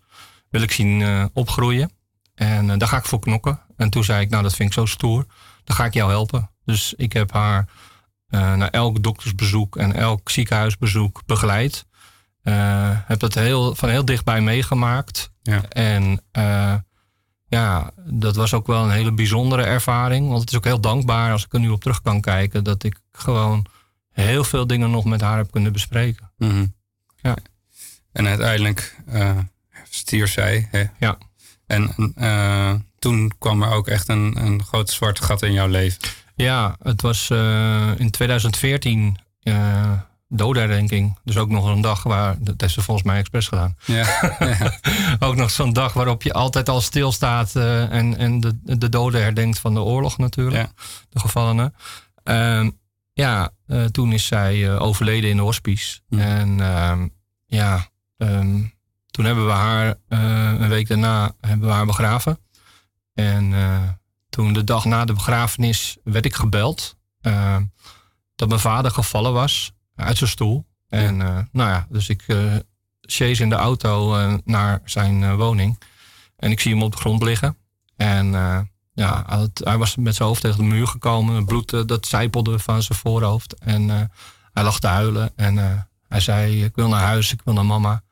[0.51, 1.91] wil ik zien opgroeien.
[2.35, 3.61] En daar ga ik voor knokken.
[3.77, 5.27] En toen zei ik, nou dat vind ik zo stoer,
[5.65, 6.51] dan ga ik jou helpen.
[6.65, 7.69] Dus ik heb haar
[8.29, 11.87] naar elk doktersbezoek en elk ziekenhuisbezoek begeleid.
[13.07, 15.31] Heb dat heel, van heel dichtbij meegemaakt.
[15.43, 15.63] Ja.
[15.69, 16.23] En
[17.49, 20.29] ja, dat was ook wel een hele bijzondere ervaring.
[20.29, 22.65] Want het is ook heel dankbaar als ik er nu op terug kan kijken.
[22.65, 23.67] Dat ik gewoon
[24.13, 26.31] heel veel dingen nog met haar heb kunnen bespreken.
[26.37, 26.67] Mhm.
[27.17, 27.37] Ja.
[28.13, 29.39] En uiteindelijk uh,
[29.89, 30.69] stierf zij.
[30.71, 30.85] Hè?
[30.99, 31.19] Ja.
[31.67, 36.01] En uh, toen kwam er ook echt een, een groot zwart gat in jouw leven.
[36.35, 39.93] Ja, het was uh, in 2014 uh,
[40.29, 41.19] dodenherdenking.
[41.25, 43.77] Dus ook nog een dag waar, dat heeft ze volgens mij expres gedaan.
[43.85, 44.37] Ja.
[44.39, 44.79] ja.
[45.27, 49.23] ook nog zo'n dag waarop je altijd al stilstaat uh, en, en de, de doden
[49.23, 50.63] herdenkt van de oorlog natuurlijk.
[50.63, 50.73] Ja.
[51.09, 51.75] De gevallenen.
[52.23, 52.71] Ehm,
[53.13, 56.01] ja, uh, toen is zij uh, overleden in de hospice.
[56.09, 57.09] En ehm,
[57.47, 58.63] ja, ehm,
[59.11, 62.39] toen hebben we haar een week daarna hebben we haar begraven.
[63.15, 63.55] En
[64.29, 66.97] toen de dag na de begrafenis werd ik gebeld
[68.35, 70.67] dat mijn vader gevallen was uit zijn stoel.
[70.89, 72.55] En uh, nou ja, dus ik uh,
[73.01, 75.79] chase in de auto uh, naar zijn woning.
[76.37, 77.57] En ik zie hem op de grond liggen.
[77.97, 78.27] En
[78.93, 81.35] ja, het, hij was met zijn hoofd tegen de muur gekomen.
[81.35, 83.55] Het bloed dat zijpelde van zijn voorhoofd.
[83.55, 83.89] En
[84.53, 85.33] hij lag te huilen.
[85.37, 88.03] En hij zei, ik wil naar huis, ik wil naar mama.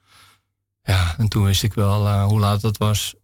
[0.82, 3.14] Ja, en toen wist ik wel hoe laat het was.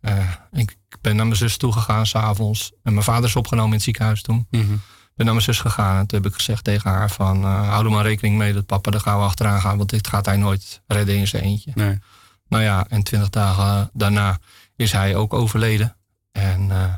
[0.53, 2.73] ik ben naar mijn zus toegegaan s'avonds.
[2.83, 4.47] En mijn vader is opgenomen in het ziekenhuis toen.
[4.51, 4.81] Mm -hmm
[5.25, 5.99] ben naar mijn zus gegaan.
[5.99, 7.43] En toen heb ik gezegd tegen haar van...
[7.43, 9.77] Uh, hou er maar rekening mee dat papa er gaan we achteraan gaan.
[9.77, 11.71] Want dit gaat hij nooit redden in zijn eentje.
[11.75, 11.99] Nee.
[12.49, 14.39] Nou ja, en twintig dagen daarna
[14.77, 15.97] is hij ook overleden.
[16.33, 16.95] En uh,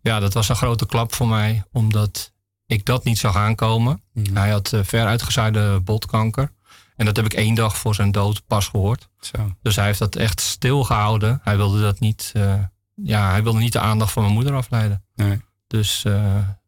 [0.00, 1.64] ja, dat was een grote klap voor mij.
[1.72, 2.32] Omdat
[2.66, 4.02] ik dat niet zag aankomen.
[4.12, 4.36] Mhm.
[4.36, 6.52] Hij had uh, ver uitgezaaide botkanker.
[6.96, 9.08] En dat heb ik één dag voor zijn dood pas gehoord.
[9.20, 9.52] Zo.
[9.62, 11.40] Dus hij heeft dat echt stilgehouden.
[11.42, 12.32] Hij wilde dat niet...
[12.94, 15.04] ja, hij wilde niet de aandacht van mijn moeder afleiden.
[15.14, 15.40] Nee.
[15.66, 16.04] Dus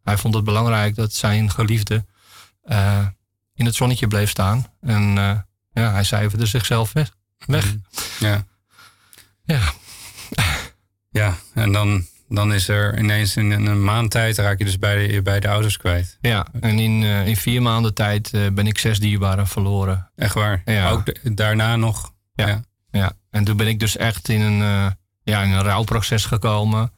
[0.05, 2.05] hij vond het belangrijk dat zijn geliefde
[2.67, 3.07] uh,
[3.55, 4.67] in het zonnetje bleef staan.
[4.81, 5.39] En uh,
[5.73, 7.11] ja, hij cijferde zichzelf weg.
[7.47, 7.75] weg.
[8.19, 8.45] Ja.
[9.45, 9.61] Ja.
[11.11, 15.07] Ja, en dan, dan is er ineens in een maand tijd raak je dus bij
[15.07, 16.19] de, bij de ouders kwijt.
[16.21, 20.11] Ja, en in, uh, in vier maanden tijd ben ik zes dierbaren verloren.
[20.17, 20.63] Echt waar?
[20.65, 20.91] Ja.
[20.91, 22.13] Ook de, daarna nog?
[22.33, 22.47] Ja.
[22.47, 22.65] ja.
[22.91, 23.13] ja.
[23.31, 24.59] En toen ben ik dus echt in een,
[25.23, 26.93] ja, in een rouwproces gekomen.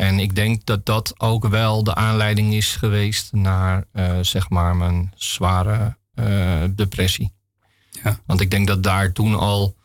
[0.00, 4.76] En ik denk dat dat ook wel de aanleiding is geweest naar uh, zeg maar
[4.76, 7.32] mijn zware uh, depressie.
[8.02, 8.20] Ja.
[8.26, 9.76] Want ik denk dat daar toen al,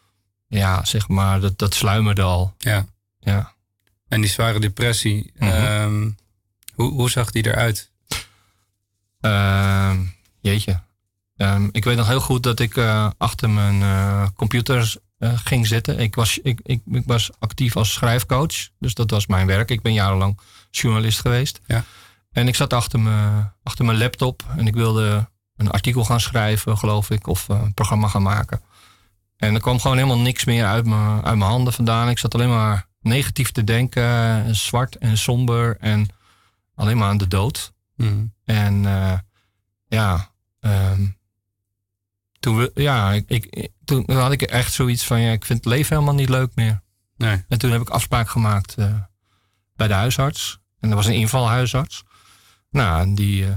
[0.47, 2.53] ja, zeg maar, dat, dat sluimerde al.
[2.57, 2.85] Ja.
[3.19, 3.53] ja.
[4.07, 5.65] En die zware depressie, Mhm.
[5.65, 6.15] um,
[6.73, 7.91] hoe, hoe zag die eruit?
[9.21, 9.99] Uh,
[10.41, 10.81] jeetje.
[11.37, 14.95] Um, ik weet nog heel goed dat ik uh, achter mijn uh, computer
[15.35, 15.99] ging zitten.
[15.99, 18.69] Ik was, ik, ik, ik, was actief als schrijfcoach.
[18.79, 19.71] Dus dat was mijn werk.
[19.71, 20.39] Ik ben jarenlang
[20.71, 21.61] journalist geweest.
[21.65, 21.83] Ja.
[22.31, 24.43] En ik zat achter mijn, achter mijn laptop.
[24.57, 27.27] En ik wilde een artikel gaan schrijven, geloof ik.
[27.27, 28.61] Of een programma gaan maken.
[29.37, 32.09] En er kwam gewoon helemaal niks meer uit mijn, uit mijn handen vandaan.
[32.09, 34.55] Ik zat alleen maar negatief te denken.
[34.55, 35.77] Zwart en somber.
[35.79, 36.07] En
[36.75, 37.73] alleen maar aan de dood.
[37.95, 38.33] Mm.
[38.45, 39.13] En uh,
[39.87, 40.33] ja...
[40.59, 41.17] Um,
[42.45, 45.73] toen, we, ja, ik, ik, toen had ik echt zoiets van, ja, ik vind het
[45.73, 46.81] leven helemaal niet leuk meer.
[47.17, 47.43] Nee.
[47.47, 48.93] En toen heb ik afspraak gemaakt uh,
[49.75, 50.59] bij de huisarts.
[50.79, 52.03] En er was een invalhuisarts.
[52.69, 53.43] Nou, en die...
[53.43, 53.49] Uh,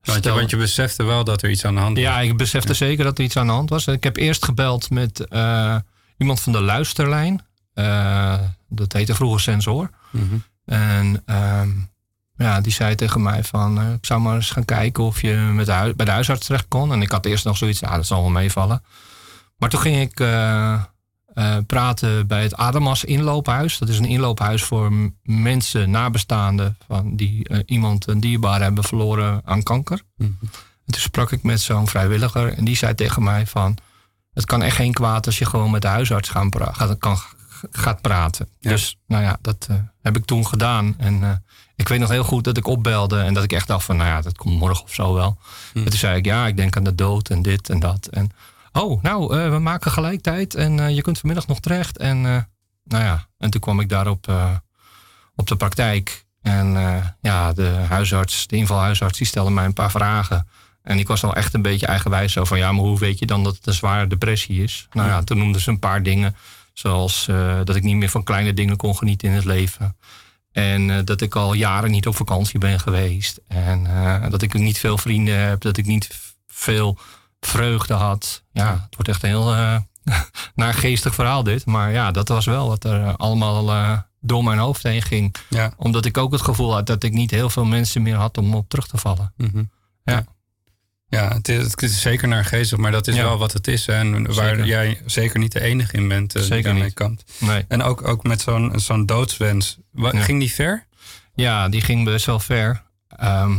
[0.00, 2.04] want, je, want je besefte wel dat er iets aan de hand was.
[2.04, 2.74] Ja, ik besefte ja.
[2.74, 3.86] zeker dat er iets aan de hand was.
[3.86, 5.76] Ik heb eerst gebeld met uh,
[6.16, 7.46] iemand van de luisterlijn.
[8.68, 9.90] dat heette vroeger Sensor.
[10.10, 10.42] Mm -hmm.
[10.64, 11.90] En um,
[12.46, 15.34] ja, die zei tegen mij van, uh, ik zou maar eens gaan kijken of je
[15.34, 16.92] met de hui- bij de huisarts terecht kon.
[16.92, 18.82] En ik had eerst nog zoiets, ja, dat zal wel meevallen.
[19.56, 20.82] Maar toen ging ik uh,
[21.34, 23.78] uh, praten bij het Adamas inloophuis.
[23.78, 29.62] Dat is een inloophuis voor mensen, nabestaanden, van die iemand een dierbaar hebben verloren aan
[29.62, 30.02] kanker.
[30.16, 30.38] Mm
[30.86, 33.76] En toen sprak ik met zo'n vrijwilliger en die zei tegen mij van,
[34.34, 37.18] het kan echt geen kwaad als je gewoon met de huisarts gaan pra- gaat, kan,
[37.70, 38.48] gaat praten.
[38.58, 38.70] Ja.
[38.70, 39.68] Dus nou ja, dat
[40.02, 40.94] heb ik toen gedaan.
[40.98, 41.42] En
[41.80, 44.08] ik weet nog heel goed dat ik opbelde en dat ik echt dacht van, nou
[44.08, 45.38] ja, dat komt morgen of zo wel.
[45.72, 45.78] Hm.
[45.78, 48.06] En toen zei ik, ja, ik denk aan de dood en dit en dat.
[48.06, 48.30] En
[48.72, 51.98] oh, nou, uh, we maken gelijk tijd en uh, je kunt vanmiddag nog terecht.
[51.98, 52.36] En uh,
[52.84, 54.32] nou ja, en toen kwam ik daarop
[55.34, 56.24] op de praktijk.
[56.42, 56.72] En
[57.20, 60.48] ja, de huisarts, de invalhuisarts, die stelde mij een paar vragen.
[60.82, 63.26] En ik was al echt een beetje eigenwijs zo van, ja, maar hoe weet je
[63.26, 64.88] dan dat het een zware depressie is?
[64.92, 66.36] Nou ja, toen noemden ze een paar dingen.
[66.72, 67.28] Zoals
[67.64, 69.96] dat ik niet meer van kleine dingen kon genieten in het leven.
[70.52, 73.40] En uh, dat ik al jaren niet op vakantie ben geweest.
[73.46, 75.60] En uh, dat ik niet veel vrienden heb.
[75.60, 76.98] Dat ik niet veel
[77.40, 78.42] vreugde had.
[78.52, 79.76] Ja, het wordt echt een heel uh,
[80.54, 81.66] naargeestig verhaal dit.
[81.66, 85.34] Maar ja, dat was wel wat er allemaal door mijn hoofd heen ging.
[85.48, 85.72] Ja.
[85.76, 88.54] Omdat ik ook het gevoel had dat ik niet heel veel mensen meer had om
[88.54, 89.32] op terug te vallen.
[89.36, 89.70] Mm -hmm.
[90.04, 90.12] Ja.
[90.12, 90.24] Ja,
[91.10, 93.22] het is, het is zeker naargeestig, maar dat is ja.
[93.22, 93.86] wel wat het is.
[93.86, 93.92] Hè?
[93.94, 94.64] En waar Zeker.
[94.66, 96.94] jij zeker niet de enige in bent uh, die Zeker daarmee niet.
[96.94, 97.32] kampt.
[97.38, 97.64] Nee.
[97.68, 99.78] En ook, ook met zo'n zo'n doodswens.
[99.90, 100.20] Wa- Ja.
[100.22, 100.86] Ging die ver?
[101.34, 102.82] Ja, die ging best wel ver.
[103.08, 103.58] Ehm,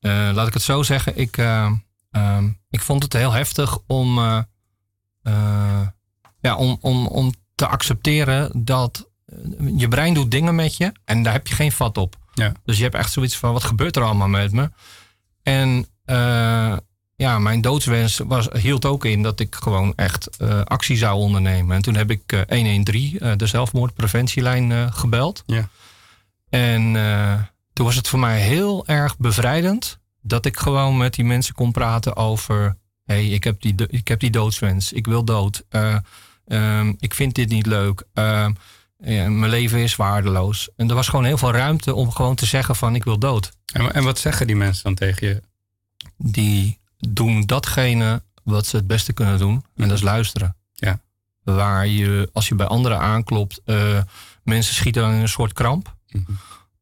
[0.00, 1.18] eh, laat ik het zo zeggen.
[1.18, 1.72] Ik, eh,
[2.10, 4.18] ehm, ik vond het heel heftig om,
[6.40, 9.08] ja, om, om, om te accepteren dat
[9.76, 12.16] je brein doet dingen met je en daar heb je geen vat op.
[12.34, 12.52] Ja.
[12.64, 14.70] Dus je hebt echt zoiets van, wat gebeurt er allemaal met me?
[15.42, 16.76] En eh,
[17.16, 21.76] ja, mijn doodswens was, hield ook in dat ik gewoon echt eh, actie zou ondernemen.
[21.76, 25.42] En toen heb ik eh, 113, eh, de zelfmoordpreventielijn, gebeld.
[25.46, 25.68] Ja.
[26.48, 26.92] En
[27.72, 31.72] toen was het voor mij heel erg bevrijdend dat ik gewoon met die mensen kon
[31.72, 35.96] praten over: hé, hey, ik, heb die ik heb die doodswens, ik wil dood, Eh,
[36.46, 38.52] ehm, ik vind dit niet leuk, Ehm,
[38.98, 40.68] ja, mijn leven is waardeloos.
[40.76, 43.52] En er was gewoon heel veel ruimte om gewoon te zeggen: van ik wil dood.
[43.72, 45.42] En, en wat zeggen die mensen dan tegen je?
[46.16, 50.56] Die doen datgene wat ze het beste kunnen doen, en dat is luisteren.
[50.74, 51.00] Ja.
[51.42, 53.98] Waar je, als je bij anderen aanklopt, eh,
[54.42, 55.96] mensen schieten dan in een soort kramp.
[56.10, 56.22] Mhm.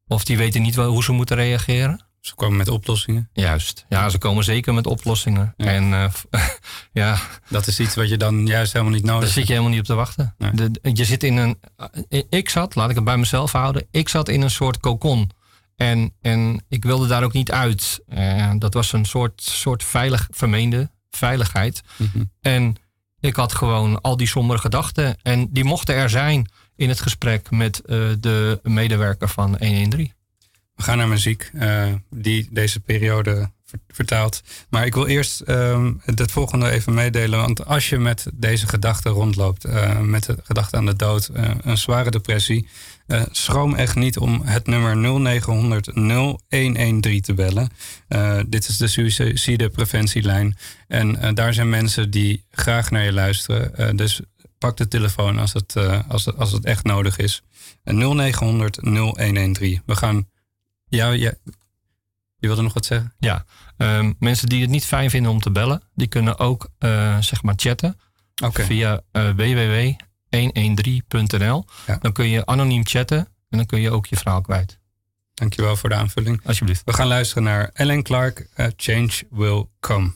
[0.07, 2.03] Of die weten niet wel hoe ze moeten reageren.
[2.21, 3.29] Ze komen met oplossingen.
[3.33, 3.85] Juist.
[3.89, 5.53] Ja, ze komen zeker met oplossingen.
[5.57, 5.65] Ja.
[5.65, 6.11] En eh,
[7.01, 7.17] ja,
[7.49, 9.79] Dat is iets wat je dan juist helemaal niet nodig daar zit je helemaal niet
[9.81, 10.35] op te wachten.
[10.37, 10.51] Nee.
[10.51, 11.59] De, de- je zit in een.
[12.09, 13.87] eh, Ik zat, laat ik het bij mezelf houden.
[13.91, 15.29] Ik zat in een soort kokon.
[15.75, 17.99] En, en ik wilde daar ook niet uit.
[18.07, 21.81] Eh, dat was een soort, soort veilig, vermeende veiligheid.
[21.95, 22.23] Mhm.
[22.41, 22.75] En
[23.19, 25.17] ik had gewoon al die sombere gedachten.
[25.21, 30.13] En die mochten er zijn in het gesprek met eh, de medewerker van 113.
[30.75, 34.41] We gaan naar muziek eh, die deze periode ver- vertaalt.
[34.69, 37.39] Maar ik wil eerst ehm, het volgende even meedelen.
[37.39, 39.65] Want als je met deze gedachten rondloopt,
[40.01, 41.29] met de gedachte aan de dood,
[41.61, 42.67] een zware depressie,
[43.07, 47.69] eh, schroom echt niet om het nummer 0900 0113 te bellen.
[48.07, 50.57] Eh, dit is de suïcidepreventielijn.
[50.87, 53.95] En eh, daar zijn mensen die graag naar je luisteren.
[53.95, 54.21] Dus
[54.57, 55.75] pak de telefoon als het,
[56.07, 57.41] als het, als het echt nodig is.
[57.83, 59.81] En 0900 0113.
[59.85, 60.27] We gaan
[60.87, 61.33] ja, ja.
[62.37, 63.13] Je wilde nog wat zeggen?
[63.19, 63.45] Ja,
[63.77, 66.69] ehm, mensen die het niet fijn vinden om te bellen, die kunnen ook
[67.19, 67.97] zeg maar chatten
[68.53, 69.35] via eh,
[70.35, 71.65] www.113.nl.
[71.87, 71.97] Ja.
[72.01, 73.17] Dan kun je anoniem chatten
[73.49, 74.79] en dan kun je ook je verhaal kwijt.
[75.33, 76.41] Dankjewel voor de aanvulling.
[76.45, 76.81] Alsjeblieft.
[76.85, 80.13] We gaan luisteren naar Ellen Clark, eh, Change Will Come.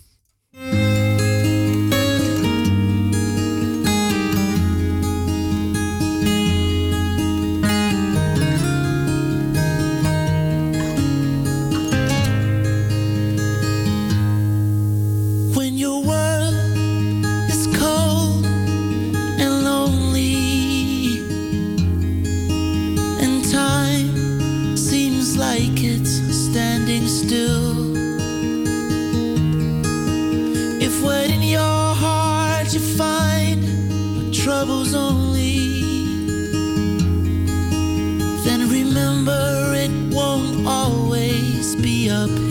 [39.19, 42.48] Remember it won't always be uphill.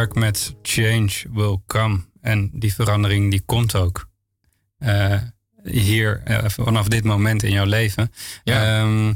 [0.00, 2.00] Clark met Change Will Come.
[2.20, 4.08] En die verandering die komt ook.
[4.78, 5.16] Eh,
[5.64, 8.12] hier, eh, vanaf dit moment in jouw leven.
[8.44, 8.80] Ja.
[8.80, 9.12] Ehm,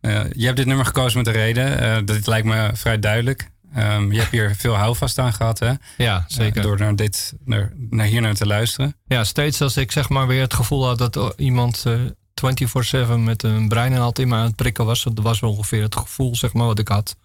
[0.00, 2.06] eh, je hebt dit nummer gekozen met een reden.
[2.06, 3.50] Dat lijkt me vrij duidelijk.
[3.74, 5.72] Ehm, je hebt hier veel houvast aan gehad, hè?
[5.96, 6.62] Ja, zeker.
[6.62, 8.96] Door naar, dit, naar, naar hier naar te luisteren.
[9.06, 12.00] Ja, steeds als ik zeg maar weer het gevoel had dat iemand eh
[12.34, 15.02] 24-7 met een breinhaalt in me aan het prikken was.
[15.02, 17.16] Dat was ongeveer het gevoel zeg maar wat ik had.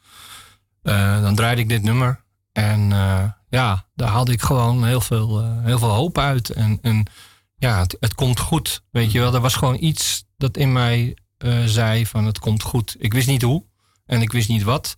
[0.81, 2.22] Dan draaide ik dit nummer.
[2.53, 6.49] En eh, ja, daar haalde ik gewoon heel veel, eh, heel veel hoop uit.
[6.49, 7.05] En, en
[7.55, 8.83] ja, het, het komt goed.
[8.91, 12.63] Weet je wel, er was gewoon iets dat in mij eh, zei van het komt
[12.63, 12.95] goed.
[12.99, 13.63] Ik wist niet hoe
[14.05, 14.95] en ik wist niet wat.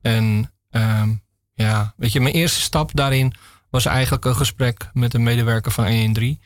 [0.00, 1.14] En ehm,
[1.54, 3.34] ja, weet je, mijn eerste stap daarin
[3.70, 6.40] was eigenlijk een gesprek met een medewerker van 113.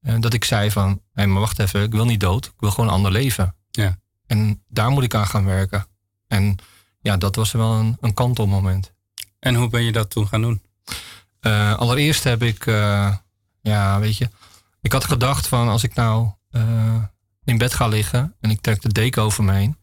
[0.00, 2.46] En dat ik zei van, hé, maar wacht even, ik wil niet dood.
[2.46, 3.54] Ik wil gewoon een ander leven.
[3.70, 3.98] Ja.
[4.26, 5.86] En daar moet ik aan gaan werken.
[6.28, 6.56] En
[7.00, 8.92] ja, dat was wel een, een kantelmoment.
[9.42, 10.62] En hoe ben je dat toen gaan doen?
[11.40, 13.16] Eh, allereerst heb ik, eh,
[13.60, 14.28] ja, weet je,
[14.80, 17.02] ik had gedacht van als ik nou eh,
[17.44, 19.78] in bed ga liggen en ik trek de deken over me heen,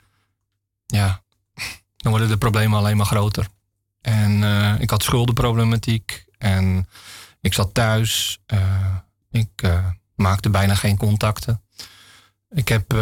[0.86, 1.22] ja,
[1.97, 3.47] dan worden de problemen alleen maar groter.
[4.01, 4.43] En
[4.82, 6.88] ik had schuldenproblematiek en
[7.41, 8.39] ik zat thuis.
[9.32, 9.70] ik
[10.16, 11.62] maakte bijna geen contacten.
[12.49, 12.95] Ik heb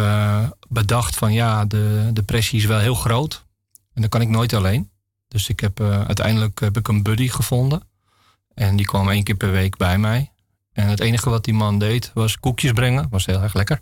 [0.68, 3.46] bedacht van ja, de depressie is wel heel groot.
[3.94, 4.90] En dan kan ik nooit alleen.
[5.28, 7.82] Dus ik heb, eh, uiteindelijk heb ik een buddy gevonden.
[8.54, 10.32] En die kwam één keer per week bij mij.
[10.72, 13.06] En het enige wat die man deed was koekjes brengen.
[13.10, 13.78] Was heel erg lekker.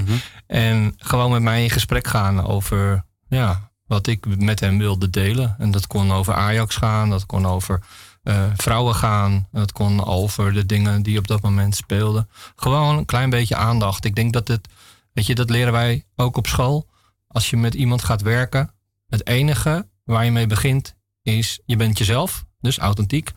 [0.46, 5.54] en gewoon met mij in gesprek gaan over ja, wat ik met hem wilde delen.
[5.58, 7.10] En dat kon over Ajax gaan.
[7.10, 7.82] Dat kon over
[8.22, 9.48] eh, vrouwen gaan.
[9.52, 12.28] Dat kon over de dingen die op dat moment speelden.
[12.56, 14.04] Gewoon een klein beetje aandacht.
[14.04, 14.68] Ik denk dat het,
[15.12, 16.88] weet je, dat leren wij ook op school.
[17.28, 18.70] Als je met iemand gaat werken,
[19.08, 23.32] het enige waar je mee begint is, je bent jezelf, dus authentiek.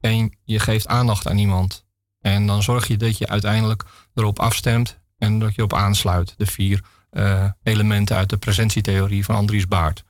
[0.00, 1.84] En je geeft aandacht aan iemand.
[2.20, 3.84] En dan zorg je dat je uiteindelijk
[4.14, 6.34] erop afstemt en dat je op aansluit.
[6.36, 10.04] De vier eh, elementen uit de presentietheorie van Andries Baart.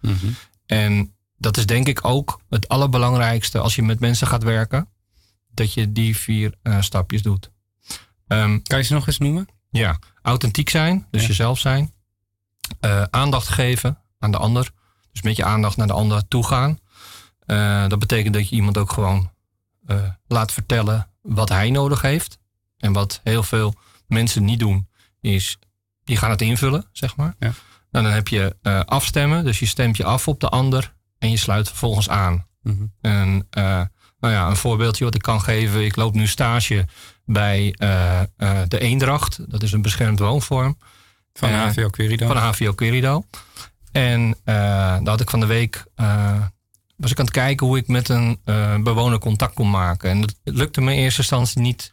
[0.66, 4.88] En dat is denk ik ook het allerbelangrijkste als je met mensen gaat werken.
[5.54, 7.50] Dat je die vier eh, stapjes doet.
[8.26, 9.46] Ehm, Kan je ze nog eens noemen?
[9.70, 11.26] ja, authentiek zijn, dus Ja.
[11.28, 11.92] jezelf zijn.
[12.80, 14.70] Eh, aandacht geven aan de ander.
[15.16, 16.78] Dus met je aandacht naar de ander toe gaan.
[17.46, 19.30] Eh, dat betekent dat je iemand ook gewoon
[19.86, 19.96] eh,
[20.26, 22.38] laat vertellen wat hij nodig heeft.
[22.78, 23.74] En wat heel veel
[24.06, 24.88] mensen niet doen,
[25.20, 25.58] is
[26.04, 27.34] die gaan het invullen, zeg maar.
[27.38, 27.52] Ja.
[27.90, 31.30] Nou, dan heb je eh, afstemmen, dus je stemt je af op de ander en
[31.30, 32.46] je sluit vervolgens aan.
[32.62, 32.86] Mhm.
[33.00, 33.48] En
[34.18, 35.84] nou ja, een voorbeeldje wat ik kan geven.
[35.84, 36.86] Ik loop nu stage
[37.24, 37.74] bij
[38.68, 39.50] de Eendracht.
[39.50, 40.78] Dat is een beschermd woonvorm
[41.32, 42.26] Van HVO Querido.
[42.26, 43.24] van HVO Querido.
[43.96, 45.84] En eh daar had ik van de week...
[45.94, 46.34] eh,
[46.96, 50.10] was ik aan het kijken hoe ik met een eh, bewoner contact kon maken.
[50.10, 51.92] En dat lukte me in eerste instantie niet...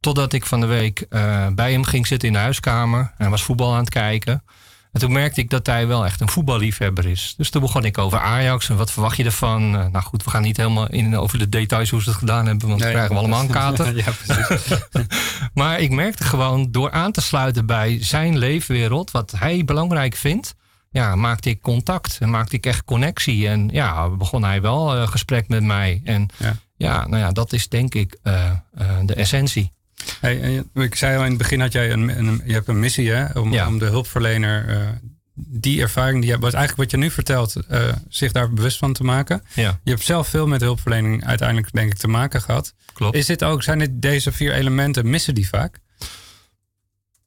[0.00, 1.06] totdat ik van de week
[1.54, 3.00] bij hem ging zitten in de huiskamer.
[3.00, 4.44] En hij was voetbal aan het kijken.
[4.92, 7.34] En toen merkte ik dat hij wel echt een voetballiefhebber is.
[7.36, 9.70] Dus toen begon ik over Ajax en wat verwacht je ervan?
[9.70, 12.68] Nou goed, we gaan niet helemaal in over de details hoe ze het gedaan hebben...
[12.68, 12.96] want dan Nee.
[12.96, 13.96] krijgen we allemaal een kater.
[13.96, 14.78] ja, precies.
[15.54, 20.54] Maar ik merkte gewoon door aan te sluiten bij zijn leefwereld, wat hij belangrijk vindt,
[20.94, 23.48] ja, maakte ik contact en maakte ik echt connectie.
[23.48, 26.00] En ja, begon hij wel een gesprek met mij.
[26.04, 26.56] En Ja.
[26.76, 29.72] ja, nou ja, dat is denk ik eh, eh, de essentie.
[30.20, 33.10] Hey, ik zei al in het begin had jij een, een, je hebt een missie
[33.10, 33.66] hè, om, Ja.
[33.66, 34.88] om de hulpverlener eh,
[35.34, 38.92] die ervaring die je wat eigenlijk wat je nu vertelt eh, zich daar bewust van
[38.92, 39.42] te maken.
[39.54, 42.74] Ja, Je hebt zelf veel met hulpverlening uiteindelijk denk ik te maken gehad.
[42.92, 43.16] klopt.
[43.16, 45.78] Is dit ook zijn dit deze vier elementen missen die vaak?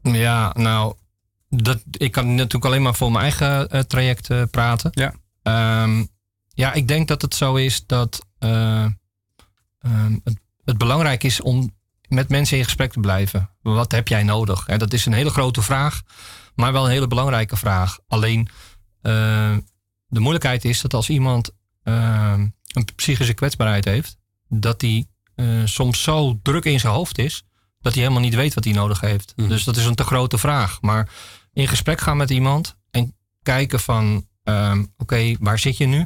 [0.02, 0.96] Ja, nou,
[1.50, 4.92] dat, ik kan natuurlijk alleen maar voor mijn eigen eh, traject eh, praten.
[4.94, 5.14] Ja.
[5.44, 6.06] Ehm,
[6.48, 8.86] ja, ik denk dat het zo is dat eh,
[9.80, 11.76] ehm, het, het belangrijk is om
[12.08, 13.50] met mensen in gesprek te blijven.
[13.62, 14.66] Wat heb jij nodig?
[14.66, 16.02] Hè, dat is een hele grote vraag,
[16.56, 18.00] maar wel een hele belangrijke vraag.
[18.08, 18.50] Alleen
[20.08, 21.52] de moeilijkheid is dat als iemand
[21.84, 22.34] eh,
[22.68, 24.18] een psychische kwetsbaarheid heeft,
[24.48, 25.10] dat die
[25.66, 27.44] soms zo druk in zijn hoofd is
[27.88, 29.34] dat hij helemaal niet weet wat hij nodig heeft.
[29.36, 29.48] Mhm.
[29.48, 30.82] Dus dat is een te grote vraag.
[30.82, 31.10] Maar
[31.58, 36.06] in gesprek gaan met iemand en kijken van, ehm, oké, waar zit je nu?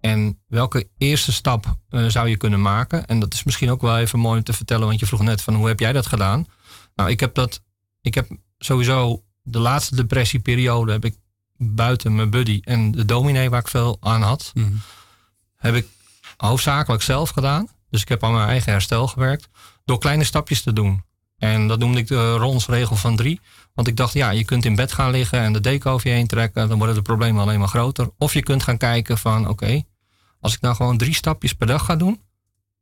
[0.00, 3.06] En welke eerste stap eh, zou je kunnen maken?
[3.06, 5.42] En dat is misschien ook wel even mooi om te vertellen, want je vroeg net
[5.42, 6.46] van hoe heb jij dat gedaan?
[6.94, 7.62] Nou, ik heb dat,
[8.00, 11.16] ik heb sowieso de laatste depressieperiode heb ik
[11.56, 14.52] buiten mijn buddy en de dominee waar ik veel aan had,
[15.56, 15.86] heb ik
[16.36, 17.68] hoofdzakelijk zelf gedaan.
[17.90, 19.48] Dus ik heb aan mijn eigen herstel gewerkt
[19.84, 21.04] door kleine stapjes te doen.
[21.38, 23.40] En dat noemde ik de Rons regel van drie.
[23.74, 26.14] Want ik dacht, ja, je kunt in bed gaan liggen en de deken over je
[26.14, 26.68] heen trekken.
[26.68, 28.10] Dan worden de problemen alleen maar groter.
[28.18, 29.82] Of je kunt gaan kijken van, oké,
[30.40, 32.20] Als ik nou gewoon drie stapjes per dag ga doen,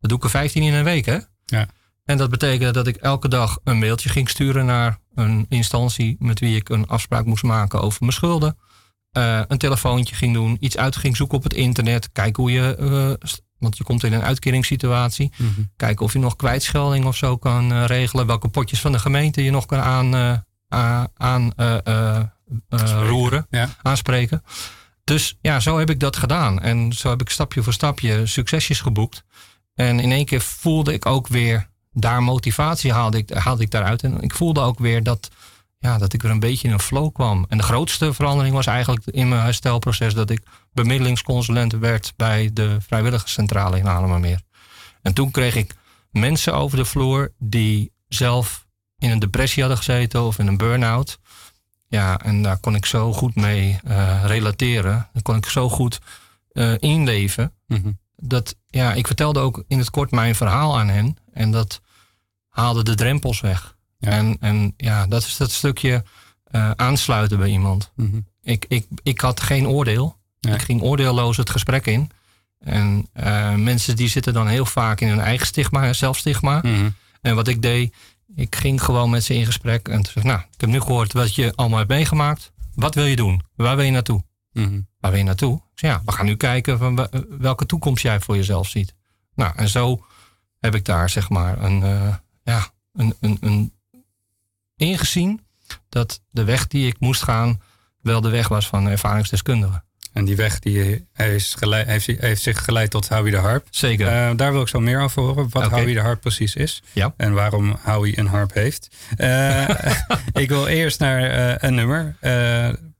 [0.00, 1.18] dan doe ik er 15 in een week, hè?
[1.44, 1.66] Ja.
[2.04, 6.40] En dat betekende dat ik elke dag een mailtje ging sturen naar een instantie met
[6.40, 8.56] wie ik een afspraak moest maken over mijn schulden.
[9.12, 12.12] Eh, een telefoontje ging doen, iets uit ging zoeken op het internet.
[12.12, 13.28] Kijken hoe je, eh,
[13.62, 15.32] want je komt in een uitkeringssituatie.
[15.36, 15.50] Mhm.
[15.76, 18.26] Kijken of je nog kwijtschelding of zo kan eh, regelen.
[18.26, 20.14] Welke potjes van de gemeente je nog kan aan,
[20.68, 22.22] eh, aan eh,
[23.06, 23.68] roeren, Ja.
[23.82, 24.42] aanspreken.
[25.04, 26.60] Dus ja, zo heb ik dat gedaan.
[26.60, 29.24] En zo heb ik stapje voor stapje succesjes geboekt.
[29.74, 34.02] En in één keer voelde ik ook weer, daar motivatie haalde ik, haalde ik daaruit.
[34.02, 35.30] En ik voelde ook weer dat,
[35.82, 37.46] ja, dat ik weer een beetje in een flow kwam.
[37.48, 42.76] En de grootste verandering was eigenlijk in mijn herstelproces dat ik bemiddelingsconsulent werd bij de
[42.80, 44.40] vrijwilligerscentrale in Haarlemmermeer.
[45.02, 45.74] En toen kreeg ik
[46.10, 48.66] mensen over de vloer die zelf
[48.98, 51.18] in een depressie hadden gezeten of in een burn-out.
[51.88, 55.08] Ja, en daar kon ik zo goed mee eh, relateren.
[55.12, 55.98] Daar kon ik zo goed
[56.52, 57.52] eh, inleven.
[57.66, 57.92] Mhm.
[58.16, 61.16] Dat, ja, ik vertelde ook in het kort mijn verhaal aan hen.
[61.32, 61.80] En dat
[62.48, 63.76] haalde de drempels weg.
[64.10, 66.04] En, en ja, dat is dat stukje
[66.44, 67.92] eh, aansluiten bij iemand.
[67.96, 68.20] Mhm.
[68.42, 70.16] Ik, ik, ik had geen oordeel.
[70.40, 72.10] Ik ging oordeelloos het gesprek in.
[72.58, 76.60] En eh, mensen die zitten dan heel vaak in hun eigen stigma, zelfstigma.
[76.62, 76.90] Mhm.
[77.20, 77.94] En wat ik deed,
[78.34, 79.88] ik ging gewoon met ze in gesprek.
[79.88, 82.52] En toen zei nou, ik heb nu gehoord wat je allemaal hebt meegemaakt.
[82.74, 83.42] Wat wil je doen?
[83.54, 84.24] Waar wil je naartoe?
[84.52, 84.80] Mhm.
[85.00, 85.56] Waar wil je naartoe?
[85.56, 88.94] Ik zei, ja, we gaan nu kijken van welke toekomst jij voor jezelf ziet.
[89.34, 90.04] Nou, en zo
[90.58, 93.72] heb ik daar zeg maar een, eh, ja, een, een, een
[94.76, 95.46] ingezien
[95.88, 97.60] dat de weg die ik moest gaan
[98.00, 99.82] wel de weg was van ervaringsdeskundige.
[100.12, 101.06] En die weg die
[101.54, 103.66] geleid, heeft, heeft zich geleid tot Howie de Harp.
[103.70, 104.06] Zeker.
[104.06, 105.46] Eh, daar wil ik zo meer over horen.
[105.50, 105.70] Wat.
[105.70, 106.82] Howie de Harp precies is.
[106.92, 107.14] Ja.
[107.16, 108.96] En waarom Howie een harp heeft.
[109.16, 109.68] Eh,
[110.42, 112.16] ik wil eerst naar eh, een nummer.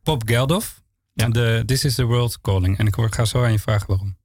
[0.02, 0.80] Pop Geldof.
[1.12, 1.28] Ja.
[1.28, 2.78] De This is the World Calling.
[2.78, 4.16] En ik ga zo aan je vragen waarom.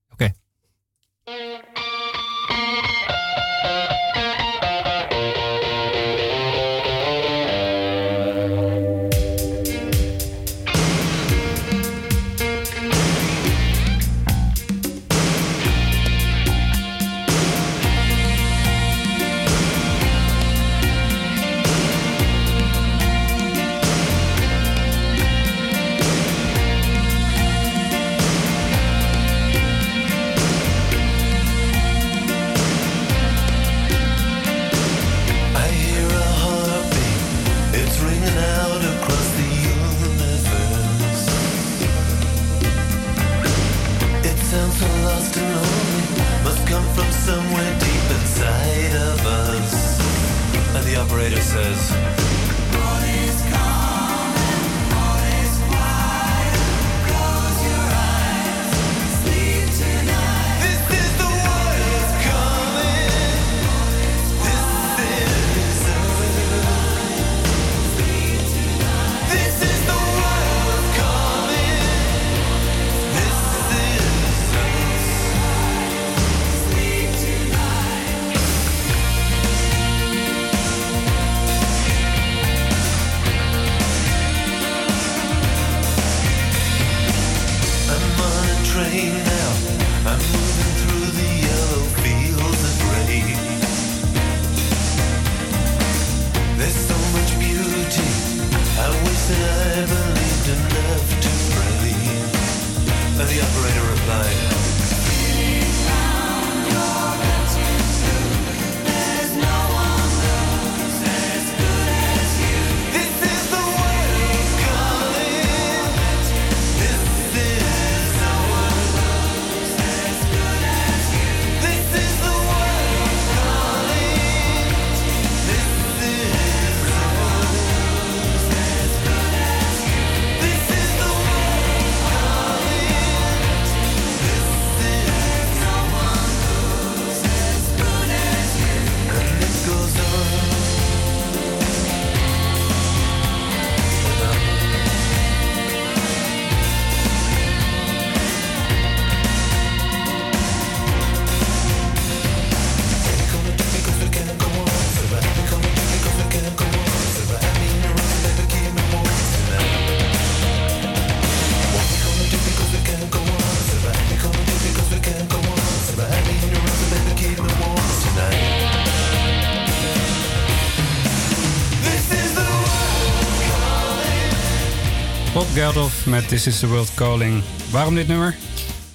[175.38, 177.44] Pop Geldof met This is the World Calling.
[177.70, 178.36] Waarom dit nummer?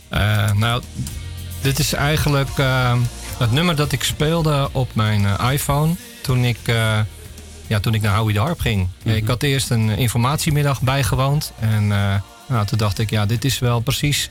[0.08, 0.82] Eh, nou,
[1.60, 2.98] Dit is eigenlijk eh,
[3.38, 6.58] het nummer dat ik speelde op mijn eh, iPhone toen ik,
[7.66, 8.88] ja, toen ik naar Howie de Harp ging.
[9.02, 11.86] Ja, ik had eerst een informatiemiddag bijgewoond en
[12.48, 14.30] nou, toen dacht ik, ja, dit is wel precies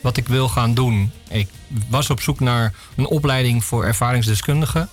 [0.00, 1.12] wat ik wil gaan doen.
[1.28, 1.48] Ik
[1.88, 4.88] was op zoek naar een opleiding voor ervaringsdeskundigen.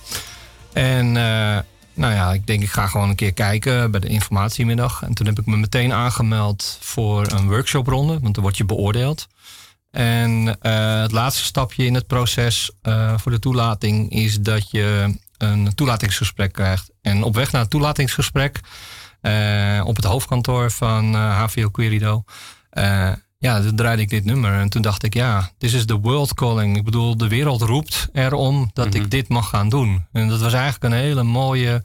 [0.72, 1.16] En
[1.98, 5.02] nou ja, ik denk ik ga gewoon een keer kijken bij de informatiemiddag.
[5.02, 9.26] En toen heb ik me meteen aangemeld voor een workshopronde, want dan word je beoordeeld.
[9.90, 15.14] En eh, het laatste stapje in het proces eh, voor de toelating is dat je
[15.38, 16.90] een toelatingsgesprek krijgt.
[17.02, 18.60] En op weg naar het toelatingsgesprek
[19.20, 22.24] eh, op het hoofdkantoor van HVO Querido.
[23.38, 24.52] Ja, toen draaide ik dit nummer.
[24.60, 26.76] En toen dacht ik, ja, this is the world calling.
[26.76, 30.06] Ik bedoel, de wereld roept erom dat ik dit mag gaan doen.
[30.12, 31.84] En dat was eigenlijk een hele mooie,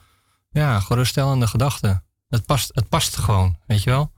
[0.51, 2.01] ja, geruststellende gedachte.
[2.30, 4.12] Het past, het past gewoon, weet je wel.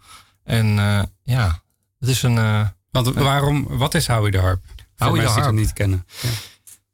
[0.44, 1.62] En eh, ja,
[2.00, 2.38] het is een...
[2.38, 4.64] eh, Want waarom, wat is Howie de Harp?
[4.98, 5.56] Howie de mensen die Harp.
[5.56, 6.06] het niet kennen.
[6.22, 6.30] Ja.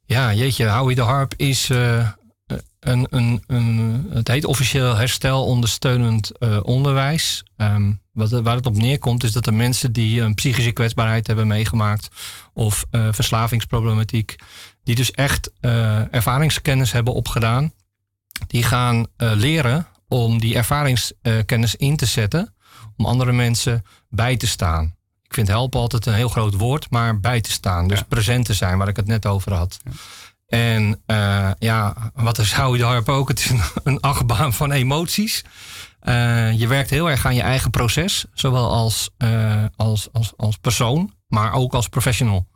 [0.06, 2.10] Ja, jeetje, Howie de Harp is eh,
[2.82, 7.44] een, een, een, het heet officieel herstelondersteunend eh, onderwijs.
[7.58, 11.48] Ehm, wat, waar het op neerkomt is dat de mensen die een psychische kwetsbaarheid hebben
[11.48, 12.08] meegemaakt
[12.54, 14.36] of eh, verslavingsproblematiek,
[14.84, 17.74] die dus echt eh, ervaringskennis hebben opgedaan,
[18.48, 22.54] die gaan eh, leren om die ervaringskennis in te zetten
[22.98, 24.96] om andere mensen bij te staan.
[25.24, 27.88] Ik vind helpen altijd een heel groot woord, maar bij te staan.
[27.88, 28.06] Dus Ja.
[28.06, 29.78] present te zijn, waar ik het net over had.
[30.52, 33.28] En eh, ja, wat is Howie de Harp ook?
[33.28, 35.43] Het is een, een achtbaan van emoties.
[35.99, 40.58] Eh, je werkt heel erg aan je eigen proces, zowel als, eh, als, als, als
[40.58, 42.47] persoon, maar ook als professional.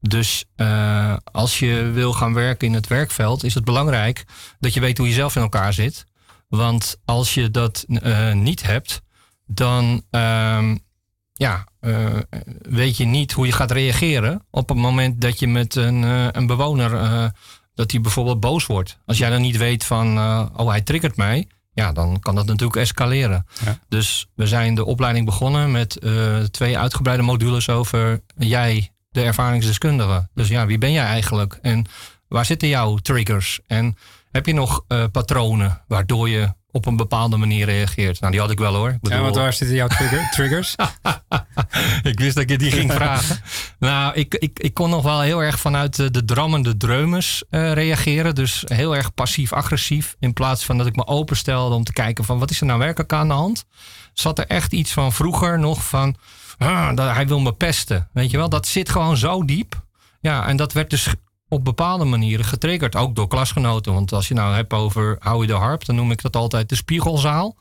[0.00, 4.24] Dus eh, als je wil gaan werken in het werkveld, is het belangrijk
[4.58, 6.04] dat je weet hoe je zelf in elkaar zit.
[6.48, 7.84] Want als je dat
[8.32, 9.02] niet hebt,
[9.46, 10.76] dan ehm,
[11.40, 12.06] ja, eh,
[12.58, 16.26] weet je niet hoe je gaat reageren op het moment dat je met een, eh,
[16.30, 17.24] een bewoner, eh,
[17.74, 18.98] dat hij bijvoorbeeld boos wordt.
[19.06, 20.18] Als jij dan niet weet van,
[20.56, 23.46] oh hij triggert mij, ja, dan kan dat natuurlijk escaleren.
[23.64, 23.78] Ja.
[23.88, 26.00] Dus we zijn de opleiding begonnen met
[26.50, 30.28] twee uitgebreide modules over jij, de ervaringsdeskundige.
[30.34, 31.58] Dus ja, wie ben jij eigenlijk?
[31.62, 31.86] En
[32.28, 33.60] waar zitten jouw triggers?
[33.66, 33.96] En
[34.30, 38.20] heb je nog patronen waardoor je op een bepaalde manier reageert?
[38.20, 38.88] Nou, die had ik wel hoor.
[38.88, 40.74] Ik Ja, bedoel- want waar zitten jouw trigger, triggers?
[42.02, 43.40] ik wist dat je die ging vragen.
[43.78, 47.72] Nou, ik, ik, ik kon nog wel heel erg vanuit de, de drammende dreumes eh,
[47.72, 48.34] reageren.
[48.34, 50.16] Dus heel erg passief-agressief.
[50.18, 52.78] In plaats van dat ik me openstelde om te kijken van wat is er nou
[52.78, 53.64] werkelijk aan de hand.
[54.12, 56.16] Zat er echt iets van vroeger nog van
[56.58, 58.08] ah, dat, hij wil me pesten.
[58.12, 59.82] Weet je wel, dat zit gewoon zo diep.
[60.20, 61.08] Ja, en dat werd dus
[61.50, 62.96] op bepaalde manieren getriggerd.
[62.96, 63.92] Ook door klasgenoten.
[63.92, 66.74] Want als je nou hebt over Howie de Harp, dan noem ik dat altijd de
[66.74, 67.56] spiegelzaal.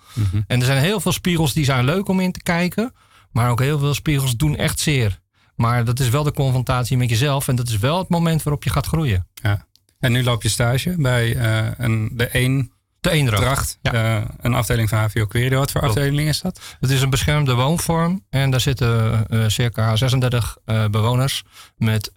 [0.47, 2.93] En er zijn heel veel spiegels die zijn leuk om in te kijken.
[3.31, 5.19] Maar ook heel veel spiegels doen echt zeer.
[5.55, 7.47] Maar dat is wel de confrontatie met jezelf.
[7.47, 9.27] En dat is wel het moment waarop je gaat groeien.
[9.33, 9.67] Ja.
[9.99, 13.77] En nu loop je stage bij eh, een, de Eendracht, De eendracht.
[13.81, 13.93] Ja.
[13.93, 15.57] eh, een afdeling van HVO Querido.
[15.57, 15.97] Wat voor Klopt.
[15.97, 16.61] afdeling is dat?
[16.79, 18.25] Het is een beschermde woonvorm.
[18.29, 21.43] En daar zitten eh, circa 36 eh, bewoners
[21.77, 22.11] met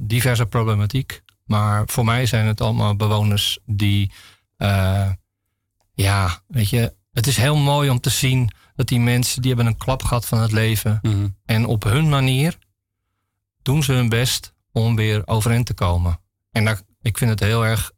[0.00, 1.22] diverse problematiek.
[1.44, 4.12] Maar voor mij zijn het allemaal bewoners die...
[5.94, 6.98] ja, weet je...
[7.12, 9.42] Het is heel mooi om te zien dat die mensen...
[9.42, 10.98] die hebben een klap gehad van het leven.
[11.02, 11.28] Mhm.
[11.44, 12.58] En op hun manier
[13.62, 16.20] doen ze hun best om weer overeind te komen.
[16.50, 17.92] En daar, ik vind het heel erg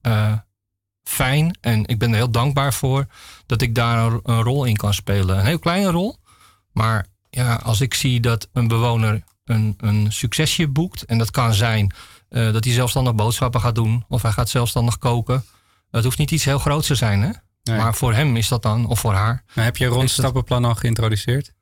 [1.05, 3.07] fijn en ik ben er heel dankbaar voor
[3.47, 5.39] dat ik daar een, een rol in kan spelen.
[5.39, 6.17] Een heel kleine rol,
[6.73, 11.55] maar ja, als ik zie dat een bewoner een, een succesje boekt, en dat kan
[11.55, 11.95] zijn
[12.29, 15.45] eh, dat hij zelfstandig boodschappen gaat doen of hij gaat zelfstandig koken.
[15.91, 17.31] Het hoeft niet iets heel groots te zijn, hè?
[17.63, 17.77] Nee.
[17.79, 19.45] Maar voor hem is dat dan, of voor haar.
[19.55, 21.53] Maar heb je Ron Is dat- stappenplan al geïntroduceerd?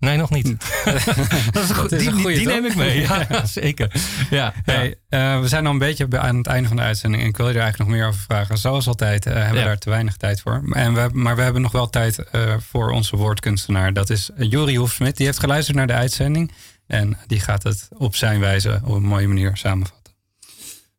[0.00, 0.46] Nee, nog niet.
[1.52, 1.92] dat is goed.
[1.92, 2.54] is Die, een die, goeie, die toch?
[2.54, 3.00] neem ik mee.
[3.00, 3.26] Ja,
[3.60, 3.92] zeker.
[4.30, 7.22] Ja, Hey, eh, we zijn al een beetje aan het einde van de uitzending.
[7.22, 8.58] En ik wil je er eigenlijk nog meer over vragen.
[8.58, 9.64] Zoals altijd eh, hebben we Ja.
[9.64, 10.62] daar te weinig tijd voor.
[10.72, 13.92] En we, maar we hebben nog wel tijd eh, voor onze woordkunstenaar.
[13.92, 15.16] Dat is Jori Hoefsmit.
[15.16, 16.52] Die heeft geluisterd naar de uitzending.
[16.86, 19.98] En die gaat het op zijn wijze op een mooie manier samenvatten.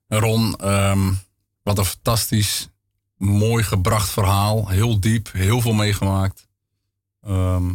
[0.08, 1.12] Ron, ehm,
[1.64, 2.70] wat een fantastisch,
[3.18, 4.68] mooi gebracht verhaal.
[4.70, 6.48] Heel diep, heel veel meegemaakt.
[7.22, 7.70] Ehm,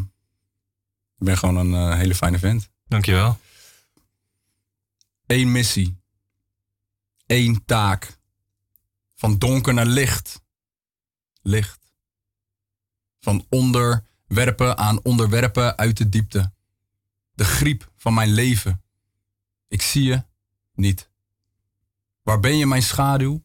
[1.18, 2.68] ik ben gewoon een eh, hele fijne vent.
[2.86, 3.38] dankjewel.
[5.26, 6.00] Eén missie.
[7.26, 8.18] Eén taak.
[9.14, 10.42] Van donker naar licht.
[11.42, 11.92] Licht.
[13.20, 16.52] Van onderwerpen aan onderwerpen uit de diepte.
[17.34, 18.82] De griep van mijn leven.
[19.68, 20.24] Ik zie je
[20.74, 21.10] niet.
[22.22, 23.44] Waar ben je mijn schaduw?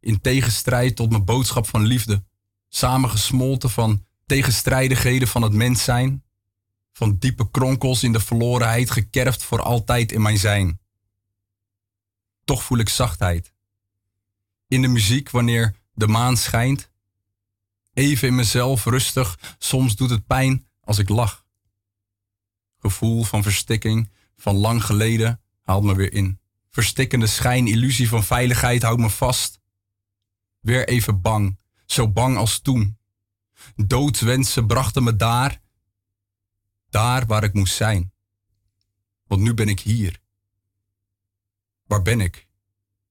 [0.00, 2.24] In tegenstrijd tot mijn boodschap van liefde.
[2.68, 6.24] Samengesmolten van tegenstrijdigheden van het mens zijn.
[7.00, 10.80] Van diepe kronkels in de verlorenheid gekerfd voor altijd in mijn zijn.
[12.44, 13.52] toch voel ik zachtheid.
[14.68, 16.90] In de muziek wanneer de maan schijnt.
[17.92, 21.44] Even in mezelf rustig, soms doet het pijn als ik lach.
[22.78, 26.40] Gevoel van verstikking van lang geleden haalt me weer in.
[26.70, 29.60] Verstikkende schijn, illusie van veiligheid houdt me vast.
[30.60, 32.98] Weer even bang, zo bang als toen.
[33.76, 35.60] Doodswensen brachten me daar,
[36.90, 38.12] daar waar ik moest zijn.
[39.26, 40.20] Want nu ben ik hier.
[41.86, 42.46] Waar ben ik?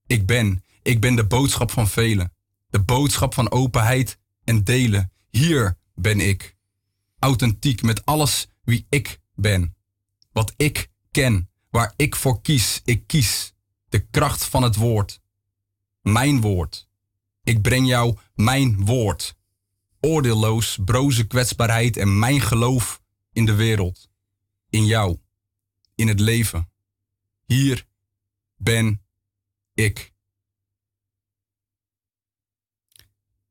[0.06, 2.32] Ik ben, ik ben de boodschap van velen.
[2.70, 5.12] De boodschap van openheid en delen.
[5.30, 6.56] Hier ben ik.
[7.18, 9.76] Authentiek met alles wie ik ben.
[10.32, 12.80] Wat ik ken, waar ik voor kies.
[12.84, 13.54] Ik kies
[13.88, 15.20] de kracht van het woord.
[16.02, 16.88] Mijn woord.
[17.42, 19.36] Ik breng jou mijn woord.
[20.00, 22.99] Oordeelloos, broze kwetsbaarheid en mijn geloof
[23.32, 24.08] in de wereld.
[24.70, 25.18] In jou.
[25.94, 26.68] In het leven.
[27.46, 27.86] Hier
[28.56, 29.02] ben
[29.74, 30.12] ik.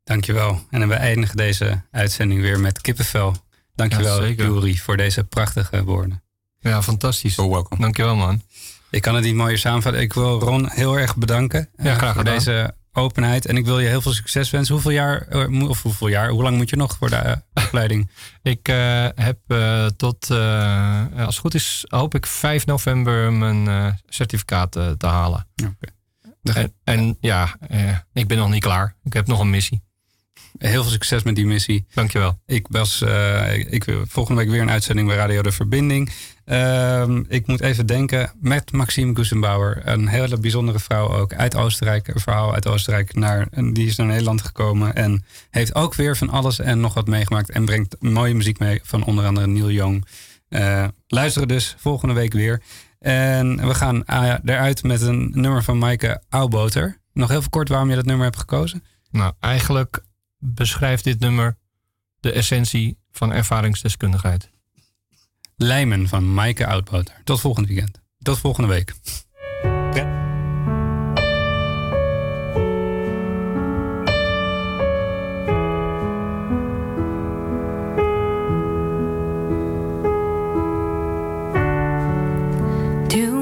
[0.03, 0.65] Dankjewel.
[0.69, 3.35] En we eindigen deze uitzending weer met kippenvel.
[3.75, 4.33] Dankjewel, Ja.
[4.43, 6.23] Juri, voor deze prachtige woorden.
[6.59, 7.33] Ja, fantastisch.
[7.33, 7.81] So welcome.
[7.81, 8.41] Dankjewel, man.
[8.89, 10.01] Ik kan het niet mooier samenvatten.
[10.01, 12.37] Ik wil Ron heel erg bedanken eh, Ja, graag voor gedaan.
[12.37, 13.45] deze openheid.
[13.45, 14.73] En ik wil je heel veel succes wensen.
[14.73, 17.35] Hoeveel jaar, eh, of hoeveel jaar, hoe lang moet je nog voor de eh,
[17.65, 18.09] opleiding?
[18.43, 19.39] Ik eh, heb
[19.97, 25.47] tot, als het goed is, hoop ik 5 november mijn certificaat te halen.
[26.43, 27.57] En, en ja,
[28.13, 28.95] ik ben nog niet klaar.
[29.03, 29.81] Ik heb nog een missie.
[30.57, 31.85] Heel veel succes met die missie.
[31.93, 32.39] Dankjewel.
[32.45, 33.01] Ik was
[33.69, 36.11] ik, volgende week weer een uitzending bij Radio De Verbinding.
[36.49, 39.81] Ehm, ik moet even denken met Maxime Gussenbauer.
[39.85, 42.07] Een hele bijzondere vrouw ook uit Oostenrijk.
[42.07, 43.15] Een verhaal uit Oostenrijk.
[43.15, 44.95] Naar, die is naar Nederland gekomen.
[44.95, 47.49] En heeft ook weer van alles en nog wat meegemaakt.
[47.49, 50.05] En brengt mooie muziek mee van onder andere Neil Young.
[50.47, 52.61] Eh, luisteren dus volgende week weer.
[52.99, 56.97] En we gaan eh, eruit met een nummer van Maaike Auwboter.
[57.13, 58.83] Nog heel kort waarom je dat nummer hebt gekozen.
[59.11, 60.03] Nou, eigenlijk
[60.37, 61.57] beschrijft dit nummer
[62.19, 64.49] de essentie van ervaringsdeskundigheid.
[65.61, 67.21] Lijmen van Maaike Oudboter.
[67.23, 68.01] Tot volgend weekend.
[68.21, 68.93] Tot volgende week.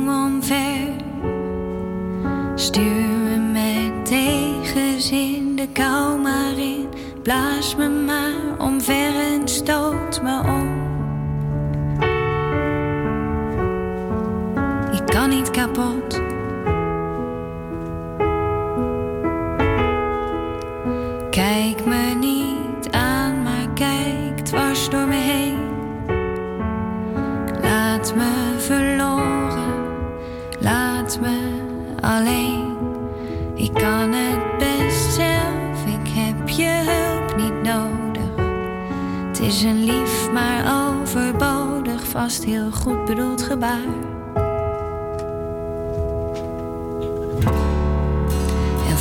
[0.08, 0.90] Omver,
[2.56, 6.88] stuur me tegenzin de kou maar in.
[7.24, 10.57] Blaas me maar omver en stoot me om.
[21.38, 25.58] Kijk me niet aan, maar kijk dwars door me heen.
[27.62, 29.74] Laat me verloren,
[30.60, 31.62] laat me
[32.02, 32.76] alleen.
[33.56, 38.46] Ik kan het best zelf, ik heb je hulp niet nodig.
[39.28, 44.17] Het is een lief, maar overbodig, vast heel goed bedoeld gebaar.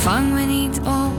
[0.07, 1.15] Vang me niet op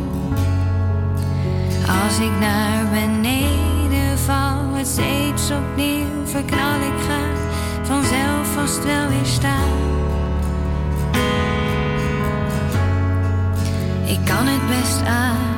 [2.04, 7.20] als ik naar beneden val, het steeds opnieuw verknal ik ga
[7.82, 9.76] vanzelf vast wel weer staan.
[14.06, 15.57] Ik kan het best aan.